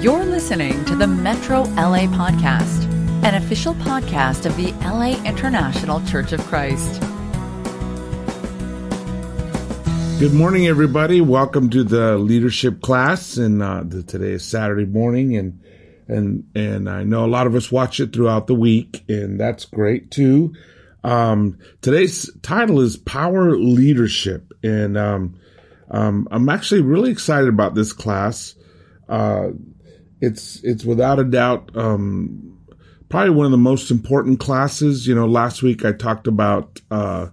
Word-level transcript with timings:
You're 0.00 0.26
listening 0.26 0.84
to 0.84 0.94
the 0.94 1.06
Metro 1.06 1.62
LA 1.62 2.00
Podcast, 2.00 2.84
an 3.24 3.34
official 3.34 3.74
podcast 3.76 4.44
of 4.44 4.54
the 4.58 4.72
LA 4.84 5.16
International 5.24 6.04
Church 6.04 6.32
of 6.32 6.40
Christ. 6.40 7.00
Good 10.20 10.34
morning, 10.34 10.66
everybody. 10.66 11.22
Welcome 11.22 11.70
to 11.70 11.82
the 11.82 12.18
leadership 12.18 12.82
class. 12.82 13.38
And 13.38 13.62
uh, 13.62 13.84
the, 13.86 14.02
today 14.02 14.32
is 14.32 14.44
Saturday 14.44 14.84
morning, 14.84 15.34
and 15.34 15.62
and 16.06 16.44
and 16.54 16.90
I 16.90 17.02
know 17.02 17.24
a 17.24 17.26
lot 17.26 17.46
of 17.46 17.54
us 17.54 17.72
watch 17.72 17.98
it 17.98 18.12
throughout 18.12 18.48
the 18.48 18.54
week, 18.54 19.02
and 19.08 19.40
that's 19.40 19.64
great 19.64 20.10
too. 20.10 20.54
Um, 21.04 21.58
today's 21.80 22.30
title 22.42 22.80
is 22.80 22.98
Power 22.98 23.56
Leadership, 23.56 24.52
and 24.62 24.98
um, 24.98 25.40
um, 25.90 26.28
I'm 26.30 26.50
actually 26.50 26.82
really 26.82 27.10
excited 27.10 27.48
about 27.48 27.74
this 27.74 27.94
class. 27.94 28.54
Uh, 29.08 29.50
it's 30.20 30.62
it's 30.62 30.84
without 30.84 31.18
a 31.18 31.24
doubt 31.24 31.70
um, 31.74 32.58
probably 33.08 33.30
one 33.30 33.46
of 33.46 33.52
the 33.52 33.58
most 33.58 33.90
important 33.90 34.40
classes. 34.40 35.06
You 35.06 35.14
know, 35.14 35.26
last 35.26 35.62
week 35.62 35.84
I 35.84 35.92
talked 35.92 36.26
about. 36.26 36.80
Uh, 36.90 37.28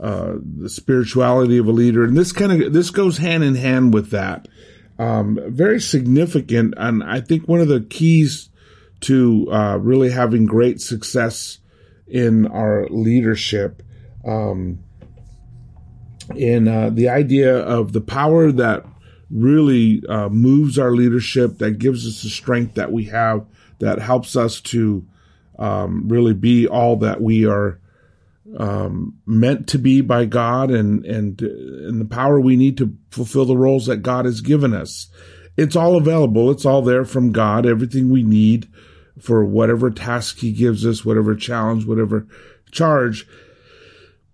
uh, 0.00 0.36
the 0.60 0.68
spirituality 0.68 1.58
of 1.58 1.66
a 1.66 1.72
leader, 1.72 2.04
and 2.04 2.16
this 2.16 2.30
kind 2.30 2.52
of 2.52 2.72
this 2.72 2.90
goes 2.90 3.18
hand 3.18 3.42
in 3.42 3.56
hand 3.56 3.92
with 3.92 4.10
that. 4.10 4.46
Um, 4.96 5.40
very 5.48 5.80
significant, 5.80 6.74
and 6.76 7.02
I 7.02 7.20
think 7.20 7.48
one 7.48 7.60
of 7.60 7.66
the 7.66 7.80
keys 7.80 8.48
to 9.00 9.50
uh, 9.50 9.76
really 9.78 10.10
having 10.10 10.46
great 10.46 10.80
success 10.80 11.58
in 12.06 12.46
our 12.46 12.86
leadership, 12.90 13.82
um, 14.24 14.78
in 16.36 16.68
uh, 16.68 16.90
the 16.90 17.08
idea 17.08 17.58
of 17.58 17.92
the 17.92 18.00
power 18.00 18.52
that 18.52 18.84
really 19.30 20.02
uh, 20.08 20.28
moves 20.28 20.78
our 20.78 20.92
leadership, 20.92 21.58
that 21.58 21.78
gives 21.78 22.06
us 22.06 22.22
the 22.22 22.28
strength 22.28 22.74
that 22.74 22.92
we 22.92 23.04
have, 23.04 23.44
that 23.78 23.98
helps 24.00 24.36
us 24.36 24.60
to 24.60 25.06
um, 25.58 26.08
really 26.08 26.34
be 26.34 26.66
all 26.66 26.96
that 26.96 27.20
we 27.20 27.46
are 27.46 27.80
um, 28.56 29.18
meant 29.26 29.68
to 29.68 29.78
be 29.78 30.00
by 30.00 30.24
God 30.24 30.70
and, 30.70 31.04
and, 31.04 31.40
and 31.42 32.00
the 32.00 32.06
power 32.06 32.40
we 32.40 32.56
need 32.56 32.78
to 32.78 32.96
fulfill 33.10 33.44
the 33.44 33.56
roles 33.56 33.86
that 33.86 33.98
God 33.98 34.24
has 34.24 34.40
given 34.40 34.72
us. 34.72 35.08
It's 35.56 35.76
all 35.76 35.96
available. 35.96 36.50
It's 36.50 36.64
all 36.64 36.82
there 36.82 37.04
from 37.04 37.32
God. 37.32 37.66
Everything 37.66 38.10
we 38.10 38.22
need 38.22 38.68
for 39.20 39.44
whatever 39.44 39.90
task 39.90 40.38
he 40.38 40.52
gives 40.52 40.86
us, 40.86 41.04
whatever 41.04 41.34
challenge, 41.34 41.84
whatever 41.84 42.26
charge. 42.70 43.26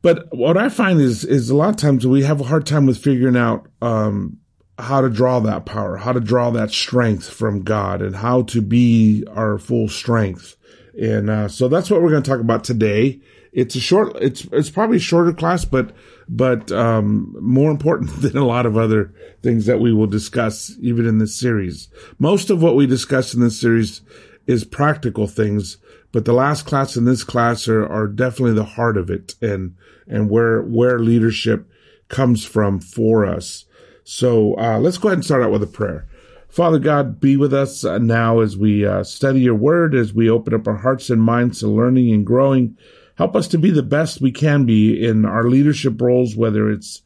But 0.03 0.27
what 0.37 0.59
I 0.59 0.69
find 0.69 1.01
is, 1.01 1.25
is 1.25 1.49
a 1.49 1.57
lot 1.57 1.71
of 1.71 1.77
times 1.77 2.07
we 2.07 2.25
have 2.25 2.43
a 2.43 2.45
hard 2.45 2.67
time 2.67 2.85
with 2.85 3.03
figuring 3.03 3.39
out, 3.39 3.67
um, 3.81 4.39
how 4.79 5.01
to 5.01 5.09
draw 5.09 5.41
that 5.41 5.65
power, 5.67 5.97
how 5.97 6.13
to 6.13 6.21
draw 6.21 6.51
that 6.51 6.71
strength 6.71 7.31
from 7.31 7.63
God 7.63 8.03
and 8.03 8.17
how 8.17 8.43
to 8.43 8.61
be 8.61 9.25
our 9.31 9.59
full 9.59 9.89
strength. 9.89 10.57
And, 11.01 11.31
uh, 11.31 11.49
so 11.49 11.69
that's 11.69 11.91
what 11.91 12.03
we're 12.03 12.11
going 12.11 12.23
to 12.23 12.31
talk 12.31 12.41
about 12.41 12.65
today 12.65 13.21
it's 13.55 13.77
a 13.77 13.81
short, 13.81 14.17
it's, 14.21 14.47
it's 14.51 14.69
probably 14.69 14.97
a 14.97 15.01
shorter 15.01 15.33
class, 15.33 15.65
but, 15.65 15.93
but, 16.29 16.73
um, 16.73 17.37
more 17.41 17.71
important 17.71 18.11
than 18.21 18.37
a 18.37 18.45
lot 18.45 18.67
of 18.67 18.77
other 18.77 19.15
things 19.43 19.67
that 19.67 19.79
we 19.79 19.93
will 19.93 20.09
discuss 20.09 20.73
even 20.81 21.07
in 21.07 21.19
this 21.19 21.39
series. 21.39 21.89
Most 22.19 22.51
of 22.51 22.61
what 22.61 22.75
we 22.75 22.87
discuss 22.87 23.33
in 23.33 23.41
this 23.41 23.61
series 23.61 24.03
is 24.47 24.65
practical 24.65 25.29
things, 25.29 25.79
but 26.11 26.25
the 26.25 26.33
last 26.33 26.67
class 26.67 26.97
and 26.97 27.07
this 27.07 27.23
class 27.23 27.69
are, 27.69 27.87
are 27.87 28.09
definitely 28.09 28.55
the 28.55 28.65
heart 28.65 28.97
of 28.97 29.09
it 29.09 29.37
and, 29.41 29.77
and 30.09 30.29
where, 30.29 30.61
where 30.61 30.99
leadership 30.99 31.71
comes 32.09 32.45
from 32.45 32.81
for 32.81 33.25
us. 33.25 33.67
So, 34.05 34.57
uh, 34.59 34.79
let's 34.79 34.99
go 34.99 35.09
ahead 35.09 35.19
and 35.19 35.25
start 35.25 35.43
out 35.43 35.51
with 35.51 35.63
a 35.63 35.67
prayer. 35.67 36.07
Father 36.55 36.79
God, 36.79 37.19
be 37.19 37.37
with 37.37 37.53
us 37.53 37.85
uh, 37.85 37.99
now 37.99 38.39
as 38.39 38.57
we 38.57 38.87
uh, 38.87 39.03
study 39.03 39.41
your 39.41 39.57
word, 39.57 39.93
as 39.95 40.15
we 40.15 40.31
open 40.31 40.55
up 40.55 40.69
our 40.69 40.77
hearts 40.77 41.11
and 41.11 41.21
minds 41.21 41.59
to 41.59 41.67
learning 41.67 42.13
and 42.13 42.25
growing. 42.25 42.79
Help 43.17 43.35
us 43.35 43.49
to 43.49 43.59
be 43.59 43.73
the 43.73 43.83
best 43.83 44.21
we 44.21 44.31
can 44.31 44.65
be 44.65 45.05
in 45.05 45.25
our 45.25 45.45
leadership 45.45 46.01
roles, 46.01 46.37
whether 46.37 46.71
it's 46.71 47.03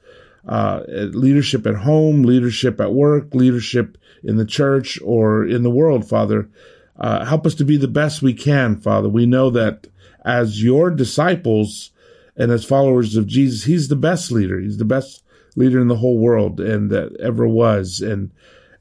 uh, 0.47 0.83
leadership 0.89 1.67
at 1.67 1.77
home, 1.77 2.25
leadership 2.25 2.81
at 2.81 2.93
work, 2.93 3.35
leadership 3.35 3.97
in 4.25 4.37
the 4.37 4.45
church, 4.45 4.99
or 5.03 5.47
in 5.47 5.63
the 5.63 5.71
world, 5.71 6.09
Father. 6.09 6.51
Uh, 6.99 7.25
help 7.25 7.47
us 7.47 7.55
to 7.55 7.65
be 7.65 7.77
the 7.77 7.89
best 7.89 8.21
we 8.21 8.35
can, 8.35 8.77
Father. 8.77 9.09
We 9.09 9.25
know 9.25 9.51
that 9.51 9.87
as 10.25 10.63
your 10.63 10.91
disciples 10.91 11.91
and 12.37 12.51
as 12.51 12.65
followers 12.65 13.17
of 13.17 13.27
Jesus, 13.27 13.65
He's 13.65 13.89
the 13.89 13.97
best 13.97 14.33
leader. 14.33 14.61
He's 14.61 14.79
the 14.79 14.85
best 14.85 15.23
leader 15.59 15.81
in 15.81 15.89
the 15.89 15.97
whole 15.97 16.19
world 16.19 16.61
and 16.61 16.91
that 16.91 17.17
ever 17.21 17.47
was. 17.47 18.01
And, 18.01 18.31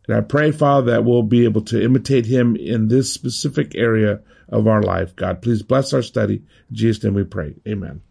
and 0.07 0.17
I 0.17 0.21
pray, 0.21 0.51
Father, 0.51 0.91
that 0.91 1.05
we'll 1.05 1.23
be 1.23 1.45
able 1.45 1.61
to 1.63 1.83
imitate 1.83 2.25
Him 2.25 2.55
in 2.55 2.87
this 2.87 3.13
specific 3.13 3.75
area 3.75 4.21
of 4.49 4.67
our 4.67 4.81
life. 4.81 5.15
God, 5.15 5.41
please 5.41 5.63
bless 5.63 5.93
our 5.93 6.01
study. 6.01 6.35
In 6.69 6.75
Jesus' 6.75 7.03
name 7.03 7.15
we 7.15 7.23
pray. 7.23 7.55
Amen. 7.67 8.01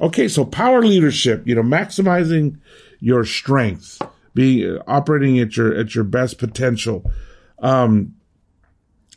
Okay, 0.00 0.28
so 0.28 0.44
power 0.44 0.82
leadership, 0.82 1.46
you 1.46 1.54
know, 1.54 1.62
maximizing 1.62 2.58
your 3.00 3.24
strength, 3.24 4.00
being 4.34 4.78
operating 4.86 5.38
at 5.38 5.56
your 5.56 5.74
at 5.74 5.94
your 5.94 6.04
best 6.04 6.38
potential. 6.38 7.10
Um 7.58 8.14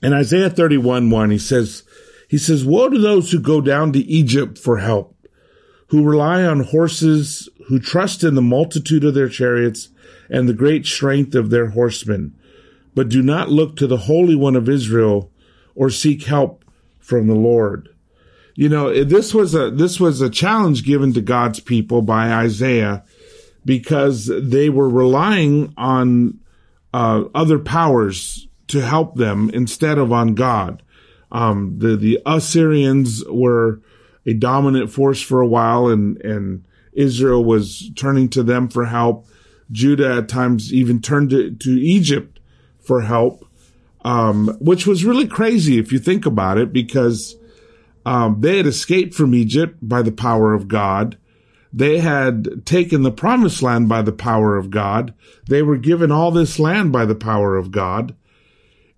in 0.02 0.14
Isaiah 0.14 0.50
31 0.50 1.10
1, 1.10 1.32
he 1.32 1.38
says, 1.38 1.84
he 2.28 2.38
says, 2.38 2.64
Woe 2.64 2.90
to 2.90 3.00
those 3.00 3.32
who 3.32 3.40
go 3.40 3.62
down 3.62 3.94
to 3.94 4.00
Egypt 4.00 4.58
for 4.58 4.78
help, 4.78 5.16
who 5.88 6.04
rely 6.04 6.44
on 6.44 6.62
horses, 6.62 7.50
who 7.68 7.80
trust 7.80 8.24
in 8.24 8.36
the 8.36 8.42
multitude 8.42 9.04
of 9.04 9.14
their 9.14 9.30
chariots 9.30 9.90
and 10.30 10.48
the 10.48 10.54
great 10.54 10.86
strength 10.86 11.36
of 11.36 11.50
their 11.50 11.70
horsemen, 11.70 12.36
but 12.94 13.10
do 13.10 13.22
not 13.22 13.50
look 13.50 13.76
to 13.76 13.88
the 13.88 13.98
Holy 13.98 14.36
One 14.36 14.56
of 14.56 14.68
Israel 14.68 15.32
or 15.76 15.90
seek 15.90 16.24
help 16.24 16.66
from 17.00 17.28
the 17.28 17.36
Lord. 17.36 17.90
You 18.56 18.70
know, 18.70 19.04
this 19.04 19.34
was 19.34 19.54
a, 19.54 19.70
this 19.70 20.00
was 20.00 20.20
a 20.20 20.30
challenge 20.30 20.84
given 20.84 21.14
to 21.14 21.22
God's 21.22 21.60
people 21.60 22.02
by 22.02 22.34
Isaiah 22.34 23.04
because 23.64 24.32
they 24.42 24.70
were 24.70 24.90
relying 24.90 25.74
on 25.78 26.40
uh, 26.94 27.26
other 27.36 27.60
powers 27.60 28.48
to 28.68 28.82
help 28.82 29.16
them 29.16 29.52
instead 29.54 29.98
of 29.98 30.12
on 30.12 30.34
God. 30.34 30.82
Um, 31.32 31.78
the, 31.78 31.96
the 31.96 32.20
Assyrians 32.26 33.24
were 33.30 33.82
a 34.28 34.34
dominant 34.34 34.92
force 34.92 35.22
for 35.22 35.42
a 35.42 35.48
while 35.48 35.88
and, 35.88 36.22
and 36.22 36.66
Israel 36.94 37.44
was 37.44 37.90
turning 37.96 38.30
to 38.30 38.44
them 38.44 38.68
for 38.68 38.86
help. 38.86 39.28
Judah 39.72 40.18
at 40.18 40.30
times 40.30 40.72
even 40.72 41.02
turned 41.02 41.32
to, 41.32 41.52
to 41.52 41.70
Egypt 41.72 42.40
for 42.80 43.02
help 43.02 43.48
um, 44.08 44.56
which 44.62 44.88
was 44.88 45.04
really 45.04 45.28
crazy 45.28 45.78
if 45.78 45.92
you 45.92 46.00
think 46.00 46.26
about 46.26 46.58
it, 46.58 46.72
because 46.72 47.36
um, 48.06 48.40
they 48.40 48.56
had 48.56 48.66
escaped 48.66 49.14
from 49.14 49.36
Egypt 49.36 49.78
by 49.82 50.02
the 50.02 50.14
power 50.14 50.54
of 50.54 50.70
God. 50.70 51.18
They 51.74 52.00
had 52.00 52.66
taken 52.66 53.04
the 53.04 53.12
promised 53.12 53.62
land 53.62 53.90
by 53.90 54.02
the 54.02 54.14
power 54.14 54.56
of 54.56 54.70
God. 54.70 55.14
They 55.50 55.62
were 55.62 55.76
given 55.76 56.10
all 56.10 56.32
this 56.32 56.58
land 56.58 56.94
by 56.94 57.04
the 57.04 57.16
power 57.16 57.58
of 57.58 57.72
God. 57.72 58.16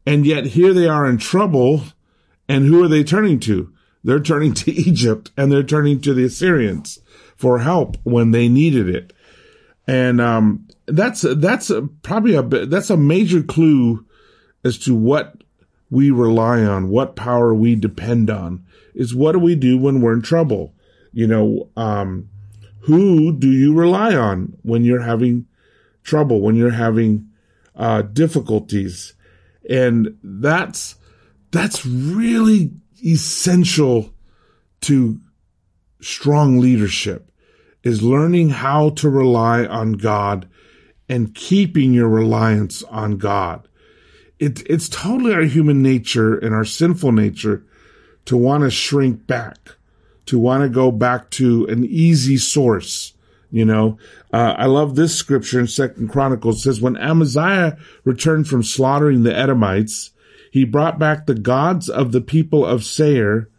And 0.06 0.28
yet 0.28 0.46
here 0.46 0.74
they 0.74 0.88
are 0.88 1.10
in 1.10 1.18
trouble. 1.18 1.82
And 2.48 2.66
who 2.66 2.84
are 2.84 2.88
they 2.88 3.04
turning 3.04 3.40
to? 3.42 3.74
They're 4.04 4.20
turning 4.20 4.54
to 4.56 4.72
Egypt 4.90 5.32
and 5.38 5.52
they're 5.52 5.64
turning 5.64 6.02
to 6.02 6.14
the 6.14 6.26
Assyrians 6.26 7.00
for 7.36 7.60
help 7.60 7.98
when 8.04 8.32
they 8.32 8.48
needed 8.48 8.90
it. 8.90 9.14
And, 9.88 10.22
um, 10.22 10.68
that's, 10.86 11.22
that's 11.22 11.70
a, 11.70 11.84
probably 11.84 12.36
a, 12.36 12.42
that's 12.42 12.90
a 12.90 12.98
major 12.98 13.44
clue 13.44 14.06
as 14.64 14.78
to 14.80 14.96
what 14.96 15.36
we 15.90 16.12
rely 16.12 16.64
on, 16.64 16.90
what 16.90 17.16
power 17.16 17.54
we 17.54 17.76
depend 17.76 18.30
on, 18.30 18.66
is 18.94 19.16
what 19.16 19.32
do 19.32 19.40
we 19.40 19.56
do 19.56 19.78
when 19.78 20.02
we're 20.02 20.14
in 20.14 20.22
trouble? 20.22 20.74
You 21.12 21.28
know, 21.28 21.70
um, 21.76 22.30
who 22.82 23.32
do 23.32 23.52
you 23.52 23.74
rely 23.74 24.16
on 24.16 24.58
when 24.62 24.84
you're 24.84 25.02
having 25.02 25.48
trouble, 26.04 26.42
when 26.42 26.56
you're 26.56 26.72
having 26.72 27.30
uh, 27.76 28.04
difficulties? 28.04 29.14
And 29.70 30.18
that's, 30.24 30.96
that's 31.52 31.86
really 31.86 32.72
essential 33.06 34.14
to 34.82 35.20
strong 36.02 36.60
leadership 36.60 37.32
is 37.84 38.02
learning 38.02 38.50
how 38.50 38.90
to 38.90 39.10
rely 39.10 39.66
on 39.66 39.94
God 39.94 40.48
and 41.08 41.34
keeping 41.34 41.94
your 41.94 42.10
reliance 42.10 42.84
on 42.84 43.18
God 43.18 43.68
it, 44.40 44.64
it's 44.70 44.90
totally 44.90 45.34
our 45.34 45.44
human 45.44 45.84
nature 45.84 46.38
and 46.38 46.56
our 46.56 46.66
sinful 46.66 47.12
nature 47.12 47.64
to 48.26 48.38
want 48.38 48.64
to 48.64 48.72
shrink 48.72 49.28
back, 49.28 49.58
to 50.26 50.40
want 50.40 50.64
to 50.64 50.70
go 50.70 50.92
back 50.92 51.30
to 51.32 51.66
an 51.68 51.86
easy 51.86 52.38
source. 52.38 53.14
You 53.52 53.66
know, 53.66 53.98
uh, 54.32 54.56
I 54.58 54.68
love 54.68 54.96
this 54.96 55.16
scripture 55.16 55.60
in 55.60 55.68
Second 55.68 56.10
Chronicles. 56.10 56.60
It 56.60 56.62
says, 56.62 56.82
when 56.82 56.98
Amaziah 56.98 57.78
returned 58.04 58.48
from 58.48 58.64
slaughtering 58.64 59.24
the 59.24 59.36
Edomites, 59.36 60.12
he 60.52 60.64
brought 60.66 61.00
back 61.00 61.26
the 61.26 61.36
gods 61.36 61.90
of 61.90 62.12
the 62.12 62.22
people 62.22 62.66
of 62.66 62.84
Seir. 62.84 63.50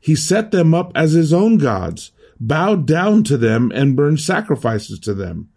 He 0.00 0.14
set 0.14 0.50
them 0.50 0.74
up 0.74 0.92
as 0.94 1.12
his 1.12 1.32
own 1.32 1.58
gods, 1.58 2.12
bowed 2.40 2.86
down 2.86 3.24
to 3.24 3.36
them, 3.36 3.70
and 3.74 3.96
burned 3.96 4.20
sacrifices 4.20 4.98
to 5.00 5.14
them. 5.14 5.48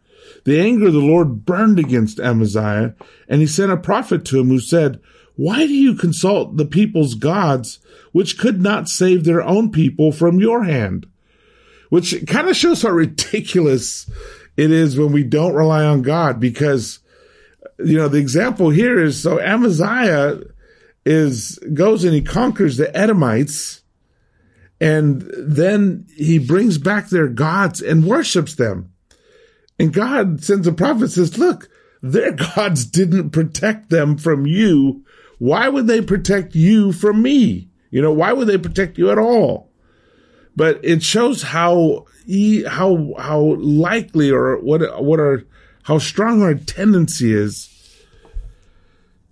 The 0.44 0.60
anger 0.60 0.88
of 0.88 0.94
the 0.94 1.00
Lord 1.00 1.46
burned 1.46 1.80
against 1.80 2.20
Amaziah, 2.20 2.96
and 3.28 3.42
he 3.42 3.48
sent 3.48 3.72
a 3.72 3.78
prophet 3.78 4.26
to 4.26 4.40
him 4.40 4.50
who 4.50 4.60
said, 4.60 5.00
Why 5.36 5.66
do 5.66 5.74
you 5.74 5.96
consult 5.96 6.58
the 6.58 6.66
people's 6.66 7.16
gods, 7.16 7.80
which 8.12 8.38
could 8.38 8.62
not 8.62 8.90
save 8.90 9.24
their 9.24 9.42
own 9.42 9.72
people 9.72 10.12
from 10.12 10.40
your 10.40 10.64
hand? 10.64 11.08
Which 11.90 12.26
kind 12.28 12.48
of 12.48 12.56
shows 12.56 12.82
how 12.82 12.90
ridiculous 12.90 14.10
it 14.58 14.72
is 14.72 14.98
when 14.98 15.12
we 15.12 15.24
don't 15.24 15.54
rely 15.54 15.84
on 15.84 16.02
God 16.02 16.40
because, 16.40 17.00
you 17.80 17.98
know, 17.98 18.08
the 18.08 18.18
example 18.18 18.70
here 18.70 19.02
is 19.02 19.22
so 19.22 19.40
Amaziah 19.40 20.42
is, 21.06 21.60
goes 21.74 22.04
and 22.04 22.14
he 22.14 22.22
conquers 22.22 22.78
the 22.78 22.96
Edomites 22.96 23.84
and 24.80 25.22
then 25.38 26.06
he 26.16 26.38
brings 26.38 26.78
back 26.78 27.10
their 27.10 27.28
gods 27.28 27.82
and 27.82 28.06
worships 28.06 28.56
them. 28.56 28.92
And 29.80 29.94
God 29.94 30.44
sends 30.44 30.68
a 30.68 30.74
prophet 30.74 31.12
says, 31.12 31.38
look, 31.38 31.70
their 32.02 32.32
gods 32.56 32.86
didn't 32.86 33.32
protect 33.32 33.90
them 33.90 34.18
from 34.18 34.46
you. 34.46 35.06
Why 35.38 35.68
would 35.68 35.88
they 35.88 36.02
protect 36.02 36.56
you 36.56 36.92
from 36.92 37.22
me? 37.22 37.70
You 37.92 38.02
know, 38.02 38.14
why 38.14 38.34
would 38.34 38.48
they 38.48 38.58
protect 38.58 38.98
you 38.98 39.12
at 39.12 39.18
all? 39.18 39.72
But 40.56 40.80
it 40.84 41.04
shows 41.04 41.44
how 41.44 42.06
how 42.68 43.14
how 43.20 43.56
likely 43.60 44.32
or 44.32 44.58
what 44.58 45.04
what 45.04 45.20
are 45.20 45.46
how 45.84 45.98
strong 45.98 46.42
our 46.42 46.56
tendency 46.56 47.34
is 47.34 47.75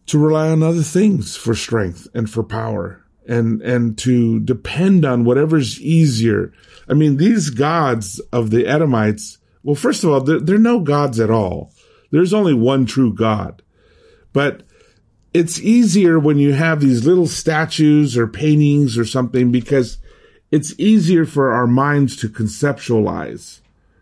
to 0.08 0.20
rely 0.20 0.50
on 0.50 0.64
other 0.64 0.84
things 0.84 1.36
for 1.36 1.56
strength 1.56 2.08
and 2.14 2.30
for 2.30 2.44
power 2.44 3.04
and 3.28 3.62
and 3.62 3.98
to 4.00 4.40
depend 4.42 5.06
on 5.06 5.24
whatever's 5.24 5.80
easier. 5.80 6.52
I 6.90 6.94
mean, 6.94 7.18
these 7.18 7.50
gods 7.50 8.20
of 8.32 8.50
the 8.50 8.68
Edomites 8.68 9.38
well, 9.64 9.76
first 9.76 10.04
of 10.04 10.10
all, 10.10 10.22
there 10.22 10.56
are 10.56 10.60
no 10.60 10.82
gods 10.82 11.20
at 11.20 11.32
all. 11.32 11.72
There's 12.12 12.34
only 12.34 12.54
one 12.54 12.86
true 12.86 13.14
God. 13.14 13.64
But 14.34 14.64
it's 15.34 15.60
easier 15.60 16.20
when 16.20 16.38
you 16.38 16.54
have 16.54 16.82
these 16.82 17.06
little 17.06 17.28
statues 17.28 18.18
or 18.18 18.28
paintings 18.28 18.98
or 18.98 19.06
something 19.06 19.52
because 19.52 19.98
it's 20.52 20.78
easier 20.78 21.26
for 21.26 21.54
our 21.54 21.66
minds 21.66 22.18
to 22.18 22.30
conceptualize, 22.30 23.62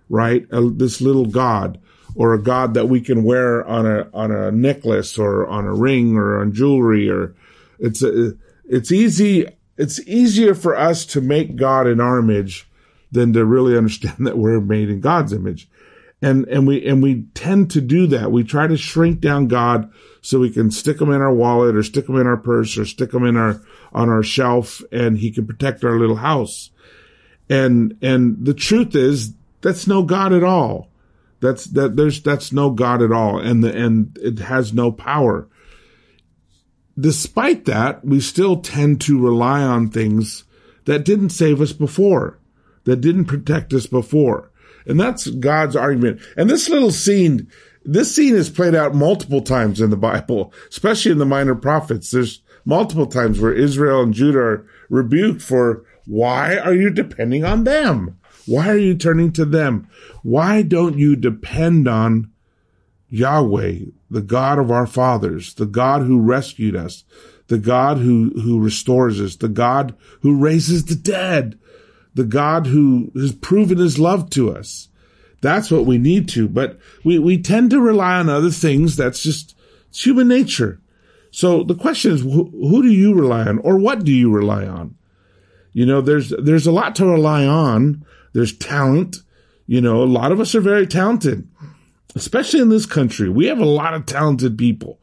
right? 0.10 0.46
Uh, 0.52 0.70
this 0.74 1.00
little 1.00 1.28
God 1.28 1.80
or 2.16 2.34
a 2.34 2.42
God 2.42 2.74
that 2.74 2.90
we 2.90 3.02
can 3.02 3.24
wear 3.24 3.66
on 3.66 3.86
a, 3.86 4.10
on 4.14 4.32
a 4.32 4.52
necklace 4.52 5.18
or 5.18 5.48
on 5.48 5.66
a 5.66 5.74
ring 5.74 6.18
or 6.18 6.40
on 6.40 6.54
jewelry 6.54 7.10
or 7.10 7.36
it's 7.80 8.04
a, 8.04 8.34
it's 8.68 8.92
easy. 8.92 9.48
It's 9.78 10.00
easier 10.08 10.54
for 10.54 10.78
us 10.78 11.06
to 11.08 11.22
make 11.22 11.56
God 11.56 11.88
in 11.88 12.00
our 12.00 12.20
image 12.20 12.70
than 13.12 13.34
to 13.34 13.46
really 13.46 13.78
understand 13.78 14.28
that 14.28 14.38
we're 14.38 14.62
made 14.62 14.90
in 14.90 15.02
God's 15.02 15.34
image. 15.34 15.68
And, 16.24 16.48
and 16.50 16.68
we, 16.68 16.88
and 16.88 17.02
we 17.02 17.24
tend 17.34 17.72
to 17.72 17.82
do 17.82 18.06
that. 18.08 18.32
We 18.32 18.44
try 18.44 18.68
to 18.68 18.78
shrink 18.78 19.22
down 19.22 19.48
God 19.48 19.92
so 20.22 20.40
we 20.40 20.52
can 20.52 20.70
stick 20.70 21.02
him 21.02 21.12
in 21.12 21.20
our 21.20 21.34
wallet 21.34 21.76
or 21.76 21.82
stick 21.82 22.08
him 22.08 22.18
in 22.18 22.28
our 22.28 22.38
purse 22.38 22.78
or 22.78 22.86
stick 22.86 23.12
him 23.12 23.26
in 23.26 23.36
our, 23.36 23.60
on 23.92 24.10
our 24.10 24.22
shelf 24.22 24.84
and 24.92 25.18
he 25.18 25.32
can 25.32 25.48
protect 25.48 25.84
our 25.84 25.98
little 25.98 26.18
house. 26.18 26.70
And, 27.50 27.98
and 28.04 28.46
the 28.46 28.54
truth 28.54 28.96
is 28.96 29.34
that's 29.62 29.88
no 29.88 30.04
God 30.04 30.32
at 30.32 30.44
all. 30.44 30.91
That's, 31.42 31.66
that 31.66 31.96
there's, 31.96 32.22
that's 32.22 32.52
no 32.52 32.70
God 32.70 33.02
at 33.02 33.12
all. 33.12 33.40
And 33.40 33.64
the, 33.64 33.76
and 33.76 34.18
it 34.22 34.40
has 34.40 34.74
no 34.74 34.92
power. 34.92 35.48
Despite 37.00 37.66
that, 37.66 38.06
we 38.06 38.20
still 38.20 38.62
tend 38.62 39.02
to 39.02 39.20
rely 39.20 39.62
on 39.64 39.90
things 39.90 40.44
that 40.86 41.06
didn't 41.06 41.30
save 41.30 41.62
us 41.62 41.74
before 41.74 42.40
that 42.84 43.02
didn't 43.02 43.26
protect 43.26 43.74
us 43.74 43.86
before. 43.86 44.52
And 44.86 45.00
that's 45.00 45.28
God's 45.28 45.76
argument. 45.76 46.22
And 46.36 46.50
this 46.50 46.70
little 46.70 46.92
scene, 46.92 47.48
this 47.84 48.16
scene 48.16 48.36
is 48.36 48.50
played 48.50 48.76
out 48.76 48.96
multiple 48.96 49.42
times 49.42 49.80
in 49.80 49.90
the 49.90 49.98
Bible, 49.98 50.54
especially 50.70 51.12
in 51.12 51.18
the 51.20 51.26
minor 51.26 51.56
prophets. 51.56 52.12
There's 52.12 52.42
multiple 52.66 53.08
times 53.08 53.40
where 53.40 53.54
Israel 53.54 54.02
and 54.02 54.14
Judah 54.14 54.40
are 54.40 54.68
rebuked 54.90 55.42
for 55.42 55.86
why 56.08 56.58
are 56.58 56.74
you 56.74 56.90
depending 56.90 57.46
on 57.46 57.64
them? 57.64 58.18
Why 58.46 58.70
are 58.70 58.78
you 58.78 58.96
turning 58.96 59.32
to 59.34 59.46
them? 59.46 59.88
Why 60.24 60.62
don't 60.62 60.98
you 60.98 61.16
depend 61.16 61.88
on 61.88 62.32
Yahweh, 63.10 63.80
the 64.10 64.22
God 64.22 64.58
of 64.58 64.72
our 64.72 64.88
fathers, 64.88 65.54
the 65.54 65.66
God 65.66 66.04
who 66.04 66.20
rescued 66.20 66.76
us, 66.76 67.04
the 67.48 67.58
God 67.58 67.98
who, 67.98 68.32
who 68.42 68.60
restores 68.60 69.20
us, 69.20 69.36
the 69.36 69.50
God 69.50 69.96
who 70.22 70.38
raises 70.38 70.86
the 70.86 70.96
dead, 70.96 71.60
the 72.14 72.24
God 72.24 72.68
who 72.68 73.12
has 73.16 73.34
proven 73.34 73.78
his 73.78 74.00
love 74.00 74.30
to 74.32 74.56
us. 74.56 74.88
That's 75.42 75.72
what 75.72 75.86
we 75.86 75.98
need 75.98 76.30
to, 76.30 76.48
but 76.48 76.80
we, 77.04 77.20
we 77.20 77.38
tend 77.42 77.72
to 77.72 77.82
rely 77.82 78.20
on 78.20 78.30
other 78.30 78.52
things. 78.52 78.96
That's 78.96 79.22
just, 79.22 79.56
it's 79.90 80.06
human 80.06 80.28
nature. 80.28 80.80
So 81.32 81.64
the 81.64 81.76
question 81.76 82.14
is, 82.14 82.22
who, 82.22 82.50
who 82.52 82.84
do 82.84 82.90
you 82.90 83.14
rely 83.14 83.46
on 83.48 83.58
or 83.60 83.78
what 83.78 84.04
do 84.04 84.12
you 84.12 84.32
rely 84.32 84.66
on? 84.66 84.96
You 85.74 85.86
know, 85.86 86.02
there's, 86.02 86.30
there's 86.30 86.68
a 86.68 86.72
lot 86.72 86.96
to 86.98 87.06
rely 87.06 87.46
on. 87.46 88.06
There's 88.34 88.58
talent. 88.58 89.18
You 89.68 89.82
know, 89.82 90.04
a 90.04 90.06
lot 90.06 90.32
of 90.32 90.40
us 90.40 90.56
are 90.56 90.62
very 90.62 90.88
talented, 90.88 91.48
especially 92.16 92.62
in 92.62 92.70
this 92.70 92.86
country. 92.86 93.30
We 93.30 93.48
have 93.48 93.60
a 93.60 93.66
lot 93.66 93.94
of 93.94 94.06
talented 94.06 94.58
people. 94.58 95.00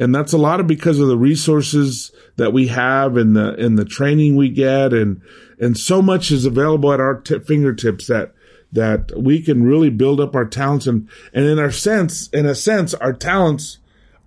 And 0.00 0.14
that's 0.14 0.32
a 0.32 0.38
lot 0.38 0.60
of 0.60 0.66
because 0.68 1.00
of 1.00 1.08
the 1.08 1.16
resources 1.16 2.12
that 2.36 2.52
we 2.52 2.68
have 2.68 3.16
and 3.16 3.36
the, 3.36 3.54
and 3.54 3.76
the 3.76 3.84
training 3.84 4.36
we 4.36 4.48
get 4.48 4.92
and, 4.92 5.20
and 5.58 5.76
so 5.76 6.00
much 6.00 6.30
is 6.30 6.44
available 6.44 6.92
at 6.92 7.00
our 7.00 7.20
t- 7.20 7.38
fingertips 7.40 8.06
that 8.06 8.32
that 8.72 9.12
we 9.16 9.40
can 9.40 9.64
really 9.64 9.90
build 9.90 10.20
up 10.20 10.34
our 10.34 10.44
talents 10.44 10.86
and 10.86 11.08
and 11.32 11.46
in 11.46 11.58
our 11.58 11.70
sense 11.70 12.28
in 12.28 12.44
a 12.44 12.54
sense 12.54 12.92
our 12.94 13.12
talents 13.12 13.78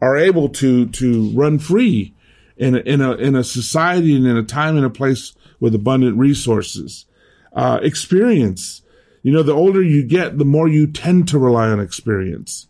are 0.02 0.18
able 0.18 0.50
to 0.50 0.88
to 0.88 1.30
run 1.30 1.60
free 1.60 2.14
in 2.58 2.76
a, 2.76 2.80
in 2.80 3.02
a 3.02 3.12
in 3.14 3.36
a 3.36 3.44
society 3.44 4.16
and 4.16 4.26
in 4.26 4.38
a 4.38 4.44
time 4.44 4.76
and 4.78 4.86
a 4.86 4.90
place 4.90 5.34
with 5.60 5.76
abundant 5.76 6.18
resources 6.18 7.06
uh, 7.54 7.80
experience 7.82 8.82
you 9.24 9.32
know 9.32 9.44
the 9.44 9.54
older 9.54 9.82
you 9.82 10.04
get 10.04 10.38
the 10.38 10.46
more 10.46 10.68
you 10.68 10.88
tend 10.88 11.28
to 11.28 11.40
rely 11.40 11.68
on 11.68 11.80
experience 11.80 12.68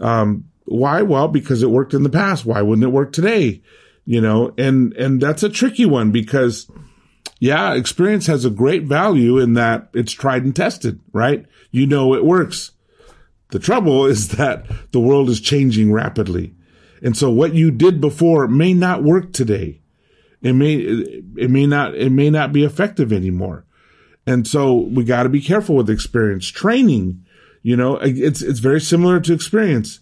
um, 0.00 0.44
why 0.64 1.02
well 1.02 1.28
because 1.28 1.62
it 1.62 1.70
worked 1.70 1.94
in 1.94 2.02
the 2.02 2.10
past 2.10 2.44
why 2.44 2.62
wouldn't 2.62 2.86
it 2.86 2.92
work 2.92 3.12
today 3.12 3.62
you 4.04 4.20
know 4.20 4.54
and 4.56 4.92
and 4.94 5.20
that's 5.20 5.42
a 5.42 5.48
tricky 5.48 5.86
one 5.86 6.10
because 6.10 6.70
yeah, 7.40 7.72
experience 7.72 8.26
has 8.26 8.44
a 8.44 8.50
great 8.50 8.84
value 8.84 9.38
in 9.38 9.54
that 9.54 9.88
it's 9.94 10.12
tried 10.12 10.44
and 10.44 10.54
tested, 10.54 11.00
right? 11.12 11.46
You 11.70 11.86
know 11.86 12.14
it 12.14 12.24
works. 12.24 12.72
The 13.50 13.58
trouble 13.58 14.06
is 14.06 14.28
that 14.28 14.66
the 14.92 15.00
world 15.00 15.30
is 15.30 15.40
changing 15.40 15.90
rapidly. 15.90 16.54
And 17.02 17.16
so 17.16 17.30
what 17.30 17.54
you 17.54 17.70
did 17.70 18.00
before 18.00 18.46
may 18.46 18.74
not 18.74 19.02
work 19.02 19.32
today. 19.32 19.80
It 20.42 20.52
may, 20.52 20.74
it 20.74 21.50
may 21.50 21.66
not, 21.66 21.94
it 21.94 22.10
may 22.10 22.30
not 22.30 22.52
be 22.52 22.62
effective 22.62 23.12
anymore. 23.12 23.64
And 24.30 24.46
so 24.46 24.74
we 24.74 25.04
got 25.04 25.24
to 25.24 25.28
be 25.28 25.40
careful 25.40 25.74
with 25.76 25.90
experience 25.90 26.46
training. 26.46 27.24
You 27.62 27.76
know, 27.76 27.96
it's, 27.96 28.42
it's 28.42 28.60
very 28.60 28.80
similar 28.80 29.20
to 29.20 29.32
experience. 29.32 30.00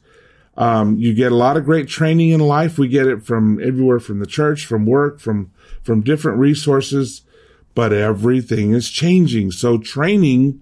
Um, 0.56 0.98
you 0.98 1.14
get 1.14 1.32
a 1.32 1.36
lot 1.36 1.56
of 1.56 1.64
great 1.64 1.88
training 1.88 2.30
in 2.30 2.40
life. 2.40 2.78
We 2.78 2.88
get 2.88 3.06
it 3.06 3.24
from 3.24 3.60
everywhere 3.60 4.00
from 4.00 4.18
the 4.18 4.26
church, 4.26 4.66
from 4.66 4.86
work, 4.86 5.20
from, 5.20 5.52
from 5.82 6.02
different 6.02 6.38
resources 6.38 7.22
but 7.78 7.92
everything 7.92 8.72
is 8.72 8.90
changing. 8.90 9.52
So 9.52 9.78
training 9.78 10.60